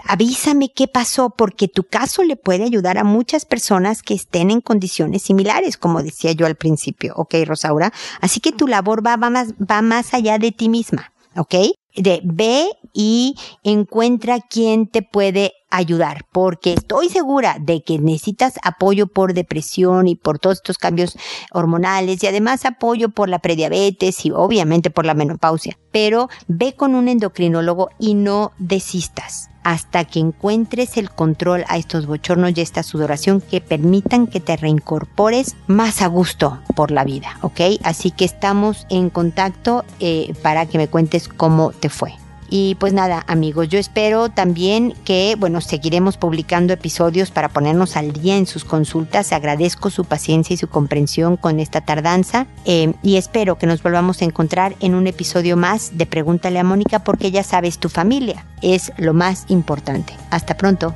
avísame 0.06 0.72
qué 0.74 0.88
pasó 0.88 1.30
porque 1.30 1.68
tu 1.68 1.84
caso 1.84 2.24
le 2.24 2.36
puede 2.36 2.64
ayudar 2.64 2.97
a 2.97 3.04
muchas 3.04 3.45
personas 3.45 4.02
que 4.02 4.14
estén 4.14 4.52
en 4.52 4.62
condiciones 4.62 5.24
similares, 5.24 5.78
como 5.78 6.04
decía 6.04 6.32
yo 6.32 6.45
al 6.45 6.56
principio, 6.56 7.14
¿ok, 7.16 7.36
Rosaura? 7.45 7.93
Así 8.22 8.39
que 8.39 8.52
tu 8.52 8.68
labor 8.68 9.06
va, 9.06 9.18
más, 9.18 9.54
va 9.54 9.82
más 9.82 10.14
allá 10.14 10.38
de 10.38 10.52
ti 10.52 10.70
misma, 10.70 11.12
¿ok? 11.36 11.56
De 12.00 12.22
ve 12.24 12.70
y 12.93 13.36
encuentra 13.64 14.39
quién 14.39 14.88
te 14.88 15.02
puede 15.02 15.54
ayudar, 15.70 16.26
porque 16.32 16.74
estoy 16.74 17.10
segura 17.10 17.58
de 17.60 17.84
que 17.84 18.00
necesitas 18.00 18.56
apoyo 18.64 19.08
por 19.08 19.34
depresión 19.34 20.08
y 20.08 20.16
por 20.16 20.39
todos 20.39 20.58
estos 20.58 20.78
cambios 20.78 21.18
hormonales 21.52 22.24
y 22.24 22.28
además 22.28 22.66
apoyo 22.66 23.10
por 23.10 23.30
la 23.30 23.39
prediabetes 23.39 24.26
y 24.26 24.32
obviamente 24.32 24.89
por 24.89 25.06
la 25.06 25.14
menopausia. 25.14 25.78
Pero 25.91 26.30
ve 26.47 26.74
con 26.74 26.95
un 26.95 27.08
endocrinólogo 27.08 27.89
y 28.00 28.14
no 28.16 28.52
desistas 28.58 29.50
hasta 29.64 30.06
que 30.06 30.20
encuentres 30.20 30.97
el 30.97 31.10
control 31.12 31.66
a 31.68 31.78
estos 31.78 32.06
bochornos 32.06 32.54
y 32.56 32.62
esta 32.62 32.82
sudoración 32.82 33.41
que 33.41 33.62
permitan 33.62 34.28
que 34.28 34.39
te 34.39 34.56
reincorpores 34.58 35.56
más 35.68 36.02
a 36.02 36.08
gusto 36.08 36.60
por 36.76 36.91
la 36.91 37.04
vida, 37.04 37.38
¿ok? 37.41 37.62
Así 37.84 38.12
que 38.12 38.26
estamos 38.26 38.88
en 38.89 39.10
contacto 39.10 39.84
eh, 40.00 40.34
para 40.41 40.66
que 40.66 40.78
me 40.78 40.88
cuentes 40.88 41.28
cómo 41.28 41.72
te 41.72 41.88
fue. 41.89 42.13
Y 42.51 42.75
pues 42.75 42.93
nada, 42.93 43.23
amigos, 43.27 43.69
yo 43.69 43.77
espero 43.77 44.29
también 44.29 44.95
que, 45.05 45.35
bueno, 45.37 45.61
seguiremos 45.61 46.17
publicando 46.17 46.73
episodios 46.73 47.29
para 47.29 47.49
ponernos 47.49 47.95
al 47.95 48.11
día 48.11 48.37
en 48.37 48.47
sus 48.47 48.65
consultas. 48.65 49.31
Agradezco 49.31 49.91
su 49.91 50.05
paciencia 50.05 50.55
y 50.55 50.57
su 50.57 50.67
comprensión 50.67 51.37
con 51.37 51.59
esta 51.59 51.81
tardanza. 51.81 52.47
Eh, 52.65 52.93
y 53.03 53.17
espero 53.17 53.59
que 53.59 53.67
nos 53.67 53.83
volvamos 53.83 54.21
a 54.21 54.25
encontrar 54.25 54.75
en 54.79 54.95
un 54.95 55.05
episodio 55.05 55.57
más 55.57 55.97
de 55.97 56.07
Pregúntale 56.07 56.57
a 56.57 56.63
Mónica 56.63 57.03
porque 57.03 57.29
ya 57.29 57.43
sabes, 57.43 57.77
tu 57.77 57.87
familia 57.87 58.45
es 58.63 58.91
lo 58.97 59.13
más 59.13 59.45
importante. 59.49 60.13
Hasta 60.31 60.57
pronto. 60.57 60.95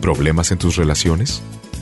¿Problemas 0.00 0.52
en 0.52 0.58
tus 0.58 0.76
relaciones? 0.76 1.42